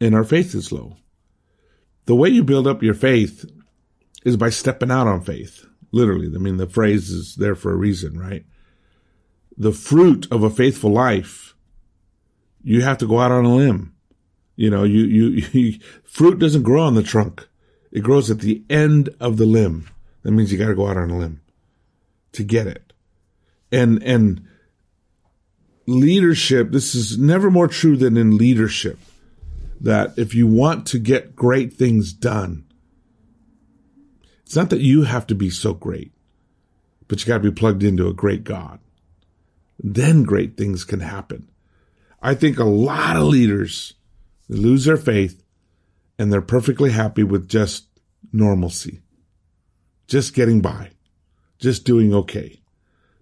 And 0.01 0.15
our 0.15 0.23
faith 0.23 0.55
is 0.55 0.71
low. 0.71 0.97
The 2.05 2.15
way 2.15 2.29
you 2.29 2.43
build 2.43 2.65
up 2.65 2.81
your 2.81 2.95
faith 2.95 3.45
is 4.25 4.35
by 4.35 4.49
stepping 4.49 4.89
out 4.89 5.05
on 5.05 5.21
faith. 5.21 5.63
Literally. 5.91 6.31
I 6.33 6.39
mean, 6.39 6.57
the 6.57 6.65
phrase 6.65 7.11
is 7.11 7.35
there 7.35 7.53
for 7.53 7.71
a 7.71 7.77
reason, 7.77 8.19
right? 8.19 8.45
The 9.55 9.73
fruit 9.73 10.27
of 10.31 10.41
a 10.41 10.49
faithful 10.49 10.89
life, 10.89 11.54
you 12.65 12.81
have 12.81 12.97
to 12.97 13.07
go 13.07 13.19
out 13.19 13.31
on 13.31 13.45
a 13.45 13.55
limb. 13.55 13.93
You 14.55 14.71
know, 14.71 14.83
you, 14.83 15.03
you, 15.03 15.47
you 15.51 15.79
fruit 16.03 16.39
doesn't 16.39 16.63
grow 16.63 16.81
on 16.81 16.95
the 16.95 17.03
trunk. 17.03 17.47
It 17.91 18.01
grows 18.01 18.29
at 18.29 18.39
the 18.39 18.63
end 18.69 19.09
of 19.21 19.37
the 19.37 19.45
limb. 19.45 19.87
That 20.23 20.31
means 20.31 20.51
you 20.51 20.57
got 20.57 20.67
to 20.67 20.75
go 20.75 20.87
out 20.87 20.97
on 20.97 21.11
a 21.11 21.17
limb 21.17 21.41
to 22.33 22.43
get 22.43 22.67
it. 22.67 22.91
And, 23.71 24.01
and 24.03 24.47
leadership, 25.85 26.71
this 26.71 26.95
is 26.95 27.17
never 27.17 27.51
more 27.51 27.67
true 27.67 27.95
than 27.95 28.17
in 28.17 28.37
leadership, 28.37 28.97
that 29.79 30.17
if 30.17 30.33
you 30.33 30.47
want 30.47 30.87
to 30.87 30.99
get 30.99 31.35
great 31.35 31.73
things 31.73 32.11
done, 32.11 32.65
it's 34.43 34.55
not 34.55 34.71
that 34.71 34.81
you 34.81 35.03
have 35.03 35.27
to 35.27 35.35
be 35.35 35.51
so 35.51 35.73
great, 35.73 36.11
but 37.07 37.21
you 37.21 37.27
got 37.27 37.37
to 37.37 37.51
be 37.51 37.55
plugged 37.55 37.83
into 37.83 38.07
a 38.07 38.13
great 38.13 38.43
God. 38.43 38.79
Then 39.77 40.23
great 40.23 40.57
things 40.57 40.83
can 40.83 41.01
happen. 41.01 41.49
I 42.25 42.33
think 42.33 42.57
a 42.57 42.63
lot 42.63 43.17
of 43.17 43.23
leaders 43.23 43.93
lose 44.49 44.85
their 44.85 44.97
faith 44.97 45.43
and 46.17 46.33
they're 46.33 46.41
perfectly 46.41 46.89
happy 46.89 47.23
with 47.23 47.47
just 47.47 47.87
normalcy 48.33 49.01
just 50.07 50.33
getting 50.33 50.59
by, 50.59 50.89
just 51.59 51.85
doing 51.85 52.13
okay, 52.13 52.61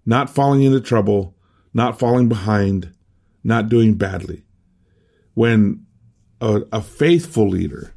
not 0.04 0.30
falling 0.30 0.62
into 0.62 0.80
trouble, 0.80 1.36
not 1.72 1.98
falling 1.98 2.28
behind, 2.28 2.94
not 3.42 3.68
doing 3.68 3.94
badly. 3.94 4.44
When 5.34 5.84
a, 6.40 6.62
a 6.72 6.80
faithful 6.80 7.48
leader 7.48 7.94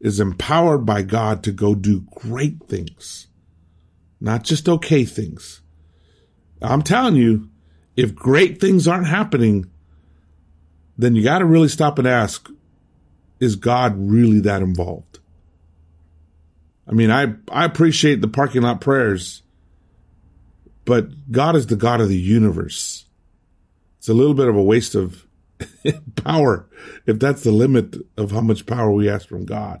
is 0.00 0.20
empowered 0.20 0.86
by 0.86 1.02
God 1.02 1.42
to 1.44 1.52
go 1.52 1.74
do 1.74 2.06
great 2.14 2.64
things, 2.66 3.26
not 4.20 4.44
just 4.44 4.68
okay 4.68 5.04
things. 5.04 5.60
I'm 6.62 6.82
telling 6.82 7.16
you, 7.16 7.50
if 7.94 8.14
great 8.14 8.58
things 8.58 8.88
aren't 8.88 9.06
happening, 9.06 9.70
then 11.00 11.14
you 11.14 11.22
got 11.22 11.38
to 11.38 11.44
really 11.44 11.68
stop 11.68 11.98
and 11.98 12.06
ask, 12.06 12.48
is 13.38 13.56
God 13.56 13.94
really 13.96 14.40
that 14.40 14.62
involved? 14.62 15.18
I 16.86 16.92
mean, 16.92 17.10
I, 17.10 17.34
I 17.50 17.64
appreciate 17.64 18.20
the 18.20 18.28
parking 18.28 18.62
lot 18.62 18.80
prayers, 18.80 19.42
but 20.84 21.30
God 21.30 21.56
is 21.56 21.68
the 21.68 21.76
God 21.76 22.00
of 22.00 22.08
the 22.08 22.18
universe. 22.18 23.06
It's 23.98 24.08
a 24.08 24.14
little 24.14 24.34
bit 24.34 24.48
of 24.48 24.56
a 24.56 24.62
waste 24.62 24.94
of 24.94 25.26
power 26.16 26.68
if 27.06 27.18
that's 27.18 27.42
the 27.42 27.52
limit 27.52 27.96
of 28.16 28.32
how 28.32 28.40
much 28.40 28.66
power 28.66 28.90
we 28.90 29.08
ask 29.08 29.28
from 29.28 29.44
God. 29.44 29.80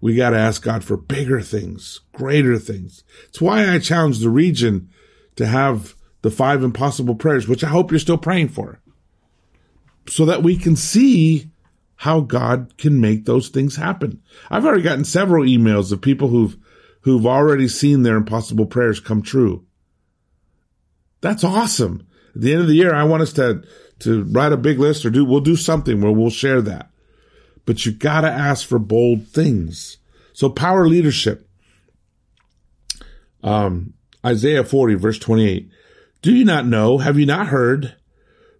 We 0.00 0.14
got 0.14 0.30
to 0.30 0.38
ask 0.38 0.62
God 0.62 0.84
for 0.84 0.96
bigger 0.96 1.40
things, 1.40 2.00
greater 2.12 2.58
things. 2.58 3.04
It's 3.24 3.40
why 3.40 3.72
I 3.72 3.78
challenge 3.78 4.20
the 4.20 4.30
region 4.30 4.90
to 5.36 5.46
have 5.46 5.94
the 6.22 6.30
five 6.30 6.62
impossible 6.62 7.14
prayers, 7.14 7.48
which 7.48 7.64
I 7.64 7.68
hope 7.68 7.90
you're 7.90 7.98
still 7.98 8.18
praying 8.18 8.48
for, 8.48 8.80
so 10.08 10.26
that 10.26 10.42
we 10.42 10.56
can 10.56 10.76
see 10.76 11.50
how 11.96 12.20
God 12.20 12.76
can 12.76 13.00
make 13.00 13.24
those 13.24 13.48
things 13.48 13.76
happen. 13.76 14.22
I've 14.50 14.64
already 14.64 14.82
gotten 14.82 15.04
several 15.04 15.44
emails 15.44 15.92
of 15.92 16.02
people 16.02 16.28
who've, 16.28 16.56
who've 17.02 17.26
already 17.26 17.68
seen 17.68 18.02
their 18.02 18.16
impossible 18.16 18.66
prayers 18.66 19.00
come 19.00 19.22
true. 19.22 19.64
That's 21.20 21.44
awesome. 21.44 22.06
At 22.34 22.42
the 22.42 22.52
end 22.52 22.62
of 22.62 22.68
the 22.68 22.74
year, 22.74 22.94
I 22.94 23.04
want 23.04 23.22
us 23.22 23.32
to, 23.34 23.62
to 24.00 24.24
write 24.24 24.52
a 24.52 24.58
big 24.58 24.78
list 24.78 25.06
or 25.06 25.10
do, 25.10 25.24
we'll 25.24 25.40
do 25.40 25.56
something 25.56 26.00
where 26.00 26.12
we'll 26.12 26.30
share 26.30 26.60
that. 26.62 26.90
But 27.64 27.86
you 27.86 27.92
gotta 27.92 28.30
ask 28.30 28.66
for 28.66 28.78
bold 28.78 29.26
things. 29.28 29.98
So 30.34 30.50
power 30.50 30.86
leadership. 30.86 31.48
Um, 33.42 33.94
Isaiah 34.24 34.64
40 34.64 34.94
verse 34.94 35.18
28. 35.18 35.70
Do 36.22 36.34
you 36.34 36.44
not 36.44 36.66
know? 36.66 36.98
Have 36.98 37.18
you 37.18 37.26
not 37.26 37.46
heard? 37.46 37.94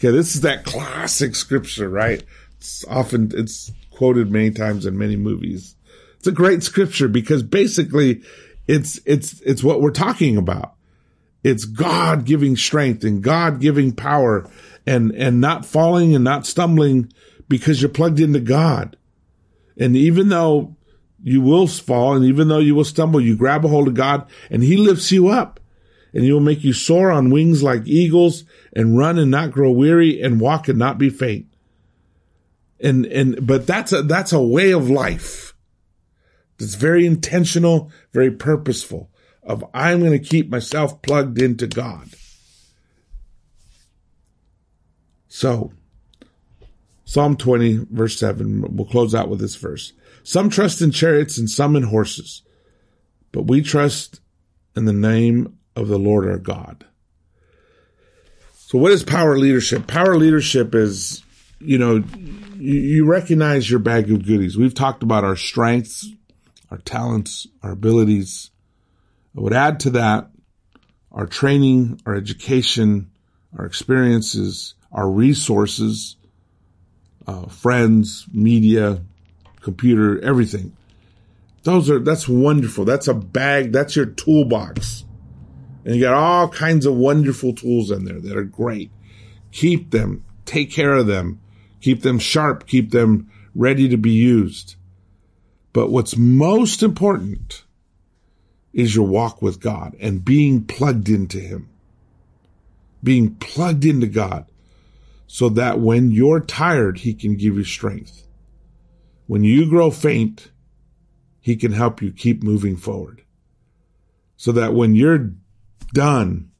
Okay, 0.00 0.10
this 0.10 0.34
is 0.34 0.40
that 0.40 0.64
classic 0.64 1.34
scripture, 1.34 1.90
right? 1.90 2.24
It's 2.56 2.86
often, 2.86 3.32
it's 3.34 3.70
quoted 3.90 4.30
many 4.30 4.50
times 4.50 4.86
in 4.86 4.96
many 4.96 5.14
movies. 5.16 5.76
It's 6.16 6.26
a 6.26 6.32
great 6.32 6.62
scripture 6.62 7.06
because 7.06 7.42
basically 7.42 8.22
it's, 8.66 8.98
it's, 9.04 9.42
it's 9.42 9.62
what 9.62 9.82
we're 9.82 9.90
talking 9.90 10.38
about. 10.38 10.72
It's 11.44 11.66
God 11.66 12.24
giving 12.24 12.56
strength 12.56 13.04
and 13.04 13.22
God 13.22 13.60
giving 13.60 13.92
power 13.92 14.48
and, 14.86 15.12
and 15.12 15.38
not 15.38 15.66
falling 15.66 16.14
and 16.14 16.24
not 16.24 16.46
stumbling 16.46 17.12
because 17.46 17.82
you're 17.82 17.90
plugged 17.90 18.20
into 18.20 18.40
God. 18.40 18.96
And 19.78 19.94
even 19.96 20.30
though 20.30 20.76
You 21.22 21.42
will 21.42 21.66
fall, 21.66 22.16
and 22.16 22.24
even 22.24 22.48
though 22.48 22.58
you 22.58 22.74
will 22.74 22.84
stumble, 22.84 23.20
you 23.20 23.36
grab 23.36 23.64
a 23.64 23.68
hold 23.68 23.88
of 23.88 23.94
God, 23.94 24.26
and 24.50 24.62
He 24.62 24.78
lifts 24.78 25.12
you 25.12 25.28
up. 25.28 25.59
And 26.12 26.24
He 26.24 26.32
will 26.32 26.40
make 26.40 26.64
you 26.64 26.72
soar 26.72 27.10
on 27.10 27.30
wings 27.30 27.62
like 27.62 27.86
eagles, 27.86 28.44
and 28.72 28.98
run 28.98 29.18
and 29.18 29.30
not 29.30 29.50
grow 29.50 29.70
weary, 29.70 30.20
and 30.20 30.40
walk 30.40 30.68
and 30.68 30.78
not 30.78 30.98
be 30.98 31.10
faint. 31.10 31.46
And 32.80 33.06
and 33.06 33.46
but 33.46 33.66
that's 33.66 33.92
a 33.92 34.02
that's 34.02 34.32
a 34.32 34.40
way 34.40 34.72
of 34.72 34.88
life. 34.88 35.54
It's 36.58 36.74
very 36.74 37.06
intentional, 37.06 37.90
very 38.12 38.30
purposeful. 38.30 39.10
Of 39.42 39.64
I'm 39.72 40.00
going 40.00 40.12
to 40.12 40.18
keep 40.18 40.50
myself 40.50 41.00
plugged 41.02 41.40
into 41.40 41.66
God. 41.66 42.10
So, 45.28 45.72
Psalm 47.04 47.36
20, 47.36 47.86
verse 47.90 48.18
7, 48.18 48.76
we'll 48.76 48.86
close 48.86 49.14
out 49.14 49.28
with 49.28 49.40
this 49.40 49.56
verse. 49.56 49.92
Some 50.22 50.50
trust 50.50 50.82
in 50.82 50.90
chariots 50.90 51.38
and 51.38 51.48
some 51.48 51.76
in 51.76 51.84
horses, 51.84 52.42
but 53.32 53.46
we 53.46 53.62
trust 53.62 54.20
in 54.76 54.84
the 54.84 54.92
name 54.92 55.58
of 55.76 55.88
the 55.88 55.98
Lord 55.98 56.28
our 56.28 56.38
God. 56.38 56.84
So 58.70 58.78
what 58.78 58.92
is 58.92 59.02
power 59.02 59.36
leadership? 59.36 59.86
Power 59.86 60.16
leadership 60.16 60.74
is, 60.74 61.24
you 61.58 61.76
know, 61.78 62.04
you, 62.56 63.04
recognize 63.04 63.68
your 63.68 63.80
bag 63.80 64.10
of 64.12 64.24
goodies. 64.24 64.56
We've 64.56 64.74
talked 64.74 65.02
about 65.02 65.24
our 65.24 65.34
strengths, 65.34 66.08
our 66.70 66.78
talents, 66.78 67.48
our 67.62 67.72
abilities. 67.72 68.50
I 69.36 69.40
would 69.40 69.52
add 69.52 69.80
to 69.80 69.90
that 69.90 70.30
our 71.10 71.26
training, 71.26 72.00
our 72.06 72.14
education, 72.14 73.10
our 73.58 73.64
experiences, 73.66 74.74
our 74.92 75.10
resources, 75.10 76.16
uh, 77.26 77.46
friends, 77.46 78.26
media, 78.32 79.00
computer, 79.60 80.22
everything. 80.22 80.76
Those 81.64 81.90
are, 81.90 81.98
that's 81.98 82.28
wonderful. 82.28 82.84
That's 82.84 83.08
a 83.08 83.14
bag. 83.14 83.72
That's 83.72 83.96
your 83.96 84.06
toolbox. 84.06 85.04
And 85.84 85.96
you 85.96 86.02
got 86.02 86.14
all 86.14 86.48
kinds 86.48 86.86
of 86.86 86.94
wonderful 86.94 87.54
tools 87.54 87.90
in 87.90 88.04
there 88.04 88.20
that 88.20 88.36
are 88.36 88.44
great. 88.44 88.90
Keep 89.52 89.90
them, 89.90 90.24
take 90.44 90.70
care 90.70 90.94
of 90.94 91.06
them, 91.06 91.40
keep 91.80 92.02
them 92.02 92.18
sharp, 92.18 92.66
keep 92.66 92.90
them 92.90 93.30
ready 93.54 93.88
to 93.88 93.96
be 93.96 94.10
used. 94.10 94.76
But 95.72 95.90
what's 95.90 96.16
most 96.16 96.82
important 96.82 97.64
is 98.72 98.94
your 98.94 99.06
walk 99.06 99.42
with 99.42 99.60
God 99.60 99.96
and 100.00 100.24
being 100.24 100.64
plugged 100.64 101.08
into 101.08 101.38
Him. 101.38 101.68
Being 103.02 103.34
plugged 103.36 103.84
into 103.84 104.06
God 104.06 104.46
so 105.32 105.48
that 105.50 105.78
when 105.78 106.10
you're 106.10 106.40
tired, 106.40 106.98
he 106.98 107.14
can 107.14 107.36
give 107.36 107.56
you 107.56 107.62
strength. 107.62 108.26
When 109.28 109.44
you 109.44 109.68
grow 109.68 109.92
faint, 109.92 110.50
he 111.40 111.54
can 111.54 111.70
help 111.70 112.02
you 112.02 112.10
keep 112.10 112.42
moving 112.42 112.76
forward. 112.76 113.22
So 114.36 114.50
that 114.50 114.74
when 114.74 114.96
you're 114.96 115.30
done, 115.92 116.50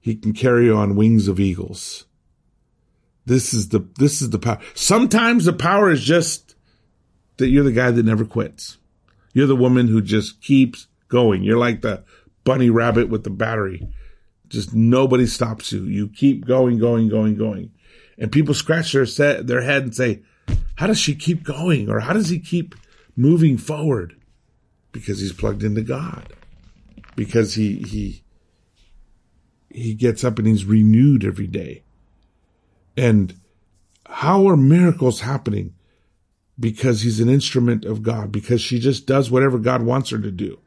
he 0.00 0.14
can 0.14 0.32
carry 0.32 0.70
on 0.70 0.96
wings 0.96 1.28
of 1.28 1.38
eagles. 1.38 2.06
This 3.26 3.52
is 3.52 3.68
the, 3.68 3.86
this 3.98 4.22
is 4.22 4.30
the 4.30 4.38
power. 4.38 4.58
Sometimes 4.74 5.44
the 5.44 5.52
power 5.52 5.90
is 5.90 6.02
just 6.02 6.54
that 7.36 7.48
you're 7.48 7.64
the 7.64 7.72
guy 7.72 7.90
that 7.90 8.04
never 8.04 8.24
quits. 8.24 8.78
You're 9.32 9.46
the 9.46 9.56
woman 9.56 9.88
who 9.88 10.00
just 10.02 10.40
keeps 10.40 10.88
going. 11.08 11.42
You're 11.42 11.58
like 11.58 11.82
the 11.82 12.04
bunny 12.44 12.70
rabbit 12.70 13.08
with 13.08 13.24
the 13.24 13.30
battery. 13.30 13.88
Just 14.48 14.74
nobody 14.74 15.26
stops 15.26 15.70
you. 15.72 15.84
You 15.84 16.08
keep 16.08 16.46
going, 16.46 16.78
going, 16.78 17.08
going, 17.08 17.36
going. 17.36 17.70
And 18.18 18.32
people 18.32 18.54
scratch 18.54 18.92
their, 18.92 19.06
set, 19.06 19.46
their 19.46 19.62
head 19.62 19.82
and 19.82 19.94
say, 19.94 20.22
how 20.76 20.86
does 20.86 20.98
she 20.98 21.14
keep 21.14 21.44
going? 21.44 21.88
Or 21.88 22.00
how 22.00 22.12
does 22.12 22.30
he 22.30 22.38
keep 22.38 22.74
moving 23.16 23.56
forward? 23.56 24.16
Because 24.92 25.20
he's 25.20 25.32
plugged 25.32 25.62
into 25.62 25.82
God. 25.82 26.32
Because 27.14 27.54
he, 27.54 27.76
he, 27.82 28.24
he 29.70 29.94
gets 29.94 30.24
up 30.24 30.38
and 30.38 30.46
he's 30.46 30.64
renewed 30.64 31.24
every 31.24 31.46
day. 31.46 31.84
And 32.96 33.34
how 34.06 34.48
are 34.48 34.56
miracles 34.56 35.20
happening? 35.20 35.74
Because 36.58 37.02
he's 37.02 37.20
an 37.20 37.28
instrument 37.28 37.84
of 37.84 38.02
God, 38.02 38.32
because 38.32 38.60
she 38.60 38.78
just 38.78 39.06
does 39.06 39.30
whatever 39.30 39.58
God 39.58 39.82
wants 39.82 40.10
her 40.10 40.18
to 40.18 40.30
do. 40.30 40.58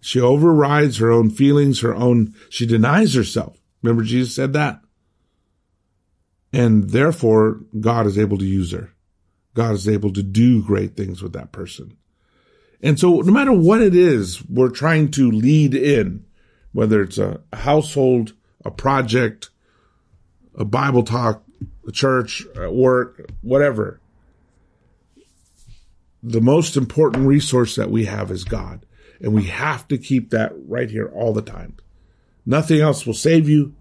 She 0.00 0.20
overrides 0.20 0.98
her 0.98 1.10
own 1.10 1.30
feelings, 1.30 1.80
her 1.80 1.94
own, 1.94 2.34
she 2.50 2.66
denies 2.66 3.14
herself. 3.14 3.58
Remember 3.82 4.02
Jesus 4.02 4.34
said 4.34 4.52
that? 4.52 4.80
And 6.52 6.90
therefore, 6.90 7.60
God 7.80 8.06
is 8.06 8.18
able 8.18 8.38
to 8.38 8.44
use 8.44 8.72
her. 8.72 8.92
God 9.54 9.72
is 9.74 9.88
able 9.88 10.12
to 10.12 10.22
do 10.22 10.62
great 10.62 10.96
things 10.96 11.22
with 11.22 11.32
that 11.32 11.52
person. 11.52 11.96
And 12.82 13.00
so 13.00 13.20
no 13.20 13.32
matter 13.32 13.52
what 13.52 13.80
it 13.80 13.94
is, 13.94 14.44
we're 14.48 14.70
trying 14.70 15.10
to 15.12 15.30
lead 15.30 15.74
in, 15.74 16.24
whether 16.76 17.00
it's 17.00 17.16
a 17.16 17.40
household, 17.54 18.34
a 18.62 18.70
project, 18.70 19.48
a 20.54 20.64
Bible 20.66 21.02
talk, 21.02 21.42
a 21.88 21.90
church, 21.90 22.44
at 22.54 22.74
work, 22.74 23.30
whatever. 23.40 23.98
The 26.22 26.42
most 26.42 26.76
important 26.76 27.26
resource 27.26 27.76
that 27.76 27.90
we 27.90 28.04
have 28.04 28.30
is 28.30 28.44
God. 28.44 28.84
And 29.22 29.32
we 29.32 29.44
have 29.44 29.88
to 29.88 29.96
keep 29.96 30.28
that 30.30 30.52
right 30.68 30.90
here 30.90 31.10
all 31.14 31.32
the 31.32 31.40
time. 31.40 31.78
Nothing 32.44 32.82
else 32.82 33.06
will 33.06 33.14
save 33.14 33.48
you. 33.48 33.74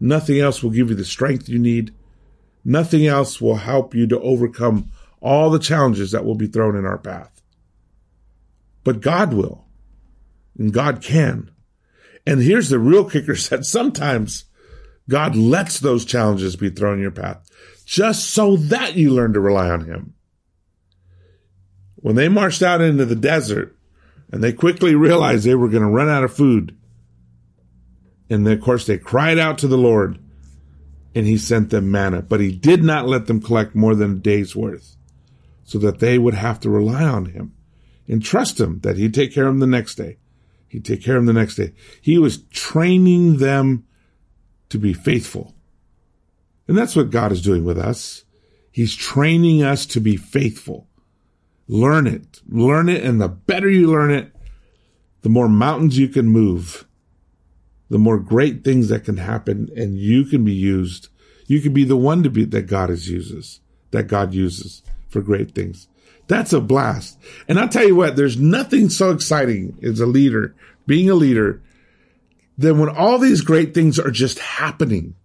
Nothing 0.00 0.40
else 0.40 0.62
will 0.62 0.70
give 0.70 0.88
you 0.88 0.96
the 0.96 1.04
strength 1.04 1.46
you 1.46 1.58
need. 1.58 1.92
Nothing 2.64 3.06
else 3.06 3.38
will 3.38 3.56
help 3.56 3.94
you 3.94 4.06
to 4.06 4.18
overcome 4.18 4.90
all 5.20 5.50
the 5.50 5.58
challenges 5.58 6.12
that 6.12 6.24
will 6.24 6.36
be 6.36 6.46
thrown 6.46 6.74
in 6.74 6.86
our 6.86 6.96
path. 6.96 7.42
But 8.82 9.02
God 9.02 9.34
will. 9.34 9.66
And 10.58 10.72
God 10.72 11.02
can. 11.02 11.50
And 12.26 12.42
here's 12.42 12.68
the 12.68 12.78
real 12.78 13.08
kicker 13.08 13.34
that 13.50 13.64
sometimes 13.64 14.44
God 15.08 15.34
lets 15.34 15.80
those 15.80 16.04
challenges 16.04 16.56
be 16.56 16.70
thrown 16.70 16.94
in 16.94 17.02
your 17.02 17.10
path 17.10 17.46
just 17.84 18.30
so 18.30 18.56
that 18.56 18.94
you 18.94 19.10
learn 19.10 19.32
to 19.32 19.40
rely 19.40 19.68
on 19.68 19.84
Him. 19.84 20.14
When 21.96 22.14
they 22.14 22.28
marched 22.28 22.62
out 22.62 22.80
into 22.80 23.04
the 23.04 23.16
desert 23.16 23.76
and 24.32 24.42
they 24.42 24.52
quickly 24.52 24.94
realized 24.94 25.44
they 25.44 25.54
were 25.54 25.68
going 25.68 25.82
to 25.82 25.88
run 25.88 26.08
out 26.08 26.24
of 26.24 26.32
food. 26.32 26.76
And 28.28 28.46
then, 28.46 28.56
of 28.56 28.62
course, 28.62 28.86
they 28.86 28.96
cried 28.96 29.38
out 29.38 29.58
to 29.58 29.66
the 29.66 29.76
Lord 29.76 30.18
and 31.14 31.26
he 31.26 31.36
sent 31.36 31.70
them 31.70 31.90
manna, 31.90 32.22
but 32.22 32.40
he 32.40 32.52
did 32.52 32.84
not 32.84 33.08
let 33.08 33.26
them 33.26 33.40
collect 33.40 33.74
more 33.74 33.96
than 33.96 34.12
a 34.12 34.20
day's 34.20 34.54
worth 34.54 34.96
so 35.64 35.78
that 35.78 35.98
they 35.98 36.18
would 36.18 36.34
have 36.34 36.60
to 36.60 36.70
rely 36.70 37.02
on 37.02 37.26
him 37.26 37.54
and 38.08 38.22
trust 38.22 38.60
him 38.60 38.80
that 38.80 38.96
he'd 38.96 39.14
take 39.14 39.34
care 39.34 39.46
of 39.46 39.54
them 39.54 39.60
the 39.60 39.66
next 39.66 39.96
day. 39.96 40.18
He'd 40.70 40.84
take 40.84 41.02
care 41.02 41.16
of 41.16 41.26
them 41.26 41.34
the 41.34 41.40
next 41.40 41.56
day. 41.56 41.72
He 42.00 42.16
was 42.16 42.38
training 42.44 43.36
them 43.36 43.84
to 44.70 44.78
be 44.78 44.94
faithful. 44.94 45.54
And 46.66 46.78
that's 46.78 46.96
what 46.96 47.10
God 47.10 47.32
is 47.32 47.42
doing 47.42 47.64
with 47.64 47.76
us. 47.76 48.24
He's 48.70 48.94
training 48.94 49.62
us 49.62 49.84
to 49.86 50.00
be 50.00 50.16
faithful. 50.16 50.88
Learn 51.68 52.06
it. 52.06 52.40
Learn 52.48 52.88
it. 52.88 53.04
And 53.04 53.20
the 53.20 53.28
better 53.28 53.68
you 53.68 53.90
learn 53.90 54.10
it, 54.10 54.32
the 55.22 55.28
more 55.28 55.48
mountains 55.48 55.98
you 55.98 56.08
can 56.08 56.26
move 56.26 56.86
the 57.90 57.98
more 57.98 58.18
great 58.18 58.64
things 58.64 58.88
that 58.88 59.04
can 59.04 59.18
happen 59.18 59.68
and 59.76 59.98
you 59.98 60.24
can 60.24 60.44
be 60.44 60.54
used. 60.54 61.08
You 61.46 61.60
can 61.60 61.72
be 61.74 61.84
the 61.84 61.96
one 61.96 62.22
to 62.22 62.30
be 62.30 62.44
that 62.44 62.62
God 62.62 62.88
is 62.88 63.10
uses, 63.10 63.60
that 63.90 64.04
God 64.04 64.32
uses 64.32 64.82
for 65.08 65.20
great 65.20 65.54
things. 65.54 65.88
That's 66.30 66.52
a 66.52 66.60
blast. 66.60 67.18
And 67.48 67.58
I'll 67.58 67.68
tell 67.68 67.84
you 67.84 67.96
what, 67.96 68.14
there's 68.14 68.36
nothing 68.36 68.88
so 68.88 69.10
exciting 69.10 69.76
as 69.82 69.98
a 69.98 70.06
leader, 70.06 70.54
being 70.86 71.10
a 71.10 71.14
leader, 71.14 71.60
than 72.56 72.78
when 72.78 72.88
all 72.88 73.18
these 73.18 73.40
great 73.40 73.74
things 73.74 73.98
are 73.98 74.12
just 74.12 74.38
happening. 74.38 75.16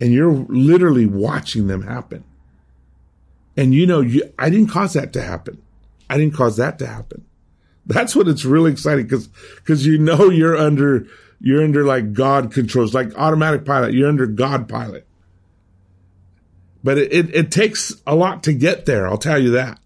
And 0.00 0.12
you're 0.12 0.30
literally 0.30 1.06
watching 1.06 1.66
them 1.66 1.82
happen. 1.82 2.22
And 3.56 3.74
you 3.74 3.84
know, 3.84 4.00
you, 4.00 4.32
I 4.38 4.48
didn't 4.48 4.70
cause 4.70 4.92
that 4.92 5.12
to 5.14 5.22
happen. 5.22 5.60
I 6.08 6.18
didn't 6.18 6.34
cause 6.34 6.56
that 6.58 6.78
to 6.78 6.86
happen. 6.86 7.24
That's 7.84 8.14
what 8.14 8.28
it's 8.28 8.44
really 8.44 8.70
exciting 8.70 9.06
because, 9.06 9.26
because 9.56 9.84
you 9.84 9.98
know 9.98 10.30
you're 10.30 10.56
under, 10.56 11.08
you're 11.40 11.64
under 11.64 11.84
like 11.84 12.12
God 12.12 12.52
controls, 12.52 12.94
like 12.94 13.12
automatic 13.16 13.64
pilot. 13.64 13.92
You're 13.92 14.08
under 14.08 14.28
God 14.28 14.68
pilot. 14.68 15.04
But 16.86 16.98
it, 16.98 17.12
it, 17.12 17.34
it 17.34 17.50
takes 17.50 18.00
a 18.06 18.14
lot 18.14 18.44
to 18.44 18.52
get 18.52 18.86
there. 18.86 19.08
I'll 19.08 19.18
tell 19.18 19.42
you 19.42 19.50
that. 19.50 19.80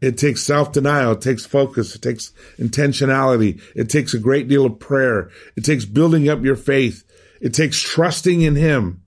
It 0.00 0.16
takes 0.16 0.42
self 0.42 0.72
denial. 0.72 1.12
It 1.12 1.20
takes 1.20 1.44
focus. 1.44 1.94
It 1.94 2.00
takes 2.00 2.32
intentionality. 2.58 3.60
It 3.76 3.90
takes 3.90 4.14
a 4.14 4.18
great 4.18 4.48
deal 4.48 4.64
of 4.64 4.80
prayer. 4.80 5.30
It 5.54 5.66
takes 5.66 5.84
building 5.84 6.30
up 6.30 6.42
your 6.42 6.56
faith. 6.56 7.04
It 7.42 7.52
takes 7.52 7.78
trusting 7.78 8.40
in 8.40 8.56
Him. 8.56 9.02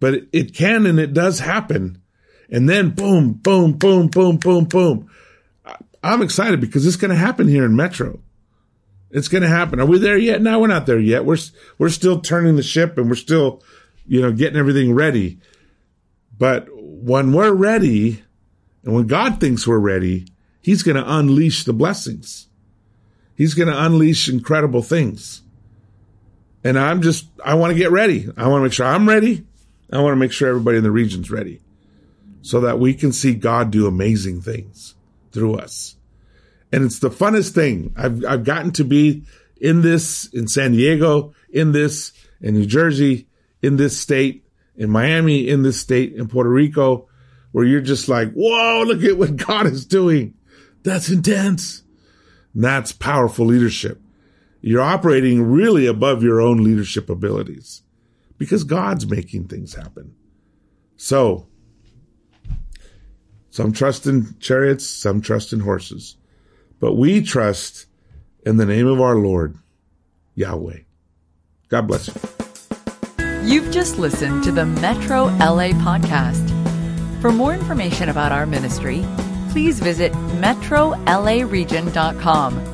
But 0.00 0.12
it, 0.12 0.28
it 0.34 0.54
can 0.54 0.84
and 0.84 1.00
it 1.00 1.14
does 1.14 1.38
happen. 1.38 2.02
And 2.50 2.68
then 2.68 2.90
boom, 2.90 3.32
boom, 3.32 3.72
boom, 3.72 4.08
boom, 4.08 4.36
boom, 4.36 4.66
boom. 4.66 5.10
I'm 6.04 6.20
excited 6.20 6.60
because 6.60 6.86
it's 6.86 6.96
going 6.96 7.12
to 7.12 7.16
happen 7.16 7.48
here 7.48 7.64
in 7.64 7.74
Metro. 7.74 8.20
It's 9.10 9.28
going 9.28 9.44
to 9.44 9.48
happen. 9.48 9.80
Are 9.80 9.86
we 9.86 9.96
there 9.96 10.18
yet? 10.18 10.42
No, 10.42 10.60
we're 10.60 10.66
not 10.66 10.84
there 10.84 11.00
yet. 11.00 11.24
We're, 11.24 11.38
we're 11.78 11.88
still 11.88 12.20
turning 12.20 12.56
the 12.56 12.62
ship 12.62 12.98
and 12.98 13.08
we're 13.08 13.14
still, 13.14 13.62
you 14.06 14.20
know, 14.20 14.30
getting 14.30 14.58
everything 14.58 14.92
ready. 14.92 15.38
But 16.42 16.66
when 16.72 17.32
we're 17.32 17.52
ready 17.52 18.24
And 18.84 18.94
when 18.94 19.06
God 19.06 19.38
thinks 19.38 19.66
we're 19.66 19.78
ready, 19.78 20.26
he's 20.60 20.82
going 20.82 20.96
to 20.96 21.18
unleash 21.18 21.64
the 21.64 21.72
blessings. 21.72 22.48
He's 23.36 23.54
going 23.54 23.68
to 23.68 23.84
unleash 23.84 24.28
incredible 24.28 24.82
things. 24.82 25.42
And 26.64 26.78
I'm 26.78 27.02
just, 27.02 27.26
I 27.44 27.54
want 27.54 27.72
to 27.72 27.78
get 27.78 27.92
ready. 27.92 28.28
I 28.36 28.48
want 28.48 28.60
to 28.60 28.64
make 28.64 28.72
sure 28.72 28.86
I'm 28.86 29.08
ready. 29.08 29.46
I 29.92 30.00
want 30.00 30.12
to 30.12 30.18
make 30.18 30.32
sure 30.32 30.48
everybody 30.48 30.78
in 30.78 30.84
the 30.84 30.90
region's 30.90 31.30
ready 31.30 31.60
so 32.40 32.60
that 32.62 32.78
we 32.80 32.94
can 32.94 33.12
see 33.12 33.34
God 33.34 33.70
do 33.70 33.86
amazing 33.86 34.40
things 34.40 34.96
through 35.30 35.56
us. 35.56 35.96
And 36.72 36.84
it's 36.84 36.98
the 36.98 37.10
funnest 37.10 37.54
thing. 37.54 37.94
I've, 37.96 38.24
I've 38.24 38.44
gotten 38.44 38.72
to 38.72 38.84
be 38.84 39.24
in 39.60 39.82
this 39.82 40.26
in 40.32 40.48
San 40.48 40.72
Diego, 40.72 41.34
in 41.50 41.70
this 41.70 42.12
in 42.40 42.54
New 42.54 42.66
Jersey, 42.66 43.28
in 43.60 43.76
this 43.76 43.96
state, 43.96 44.44
in 44.76 44.90
Miami, 44.90 45.48
in 45.48 45.62
this 45.62 45.80
state, 45.80 46.14
in 46.14 46.28
Puerto 46.28 46.50
Rico, 46.50 47.08
where 47.52 47.64
you're 47.64 47.80
just 47.80 48.08
like, 48.08 48.32
whoa, 48.32 48.84
look 48.86 49.02
at 49.02 49.18
what 49.18 49.36
God 49.46 49.66
is 49.66 49.86
doing. 49.86 50.34
That's 50.82 51.10
intense. 51.10 51.82
And 52.54 52.64
that's 52.64 52.92
powerful 52.92 53.46
leadership. 53.46 54.00
You're 54.60 54.82
operating 54.82 55.42
really 55.42 55.86
above 55.86 56.22
your 56.22 56.40
own 56.40 56.62
leadership 56.62 57.10
abilities 57.10 57.82
because 58.38 58.64
God's 58.64 59.06
making 59.06 59.48
things 59.48 59.74
happen. 59.74 60.14
So, 60.96 61.48
some 63.50 63.72
trust 63.72 64.06
in 64.06 64.38
chariots, 64.38 64.86
some 64.86 65.20
trust 65.20 65.52
in 65.52 65.60
horses, 65.60 66.16
but 66.80 66.94
we 66.94 67.22
trust 67.22 67.86
in 68.46 68.56
the 68.56 68.66
name 68.66 68.86
of 68.86 69.00
our 69.00 69.16
Lord, 69.16 69.58
Yahweh. 70.34 70.80
God 71.68 71.86
bless 71.86 72.08
you. 72.08 72.14
You've 73.44 73.72
just 73.72 73.98
listened 73.98 74.44
to 74.44 74.52
the 74.52 74.64
Metro 74.64 75.24
LA 75.24 75.72
podcast. 75.72 76.48
For 77.20 77.32
more 77.32 77.54
information 77.54 78.08
about 78.08 78.30
our 78.30 78.46
ministry, 78.46 79.04
please 79.50 79.80
visit 79.80 80.12
metrolaregion.com 80.12 82.71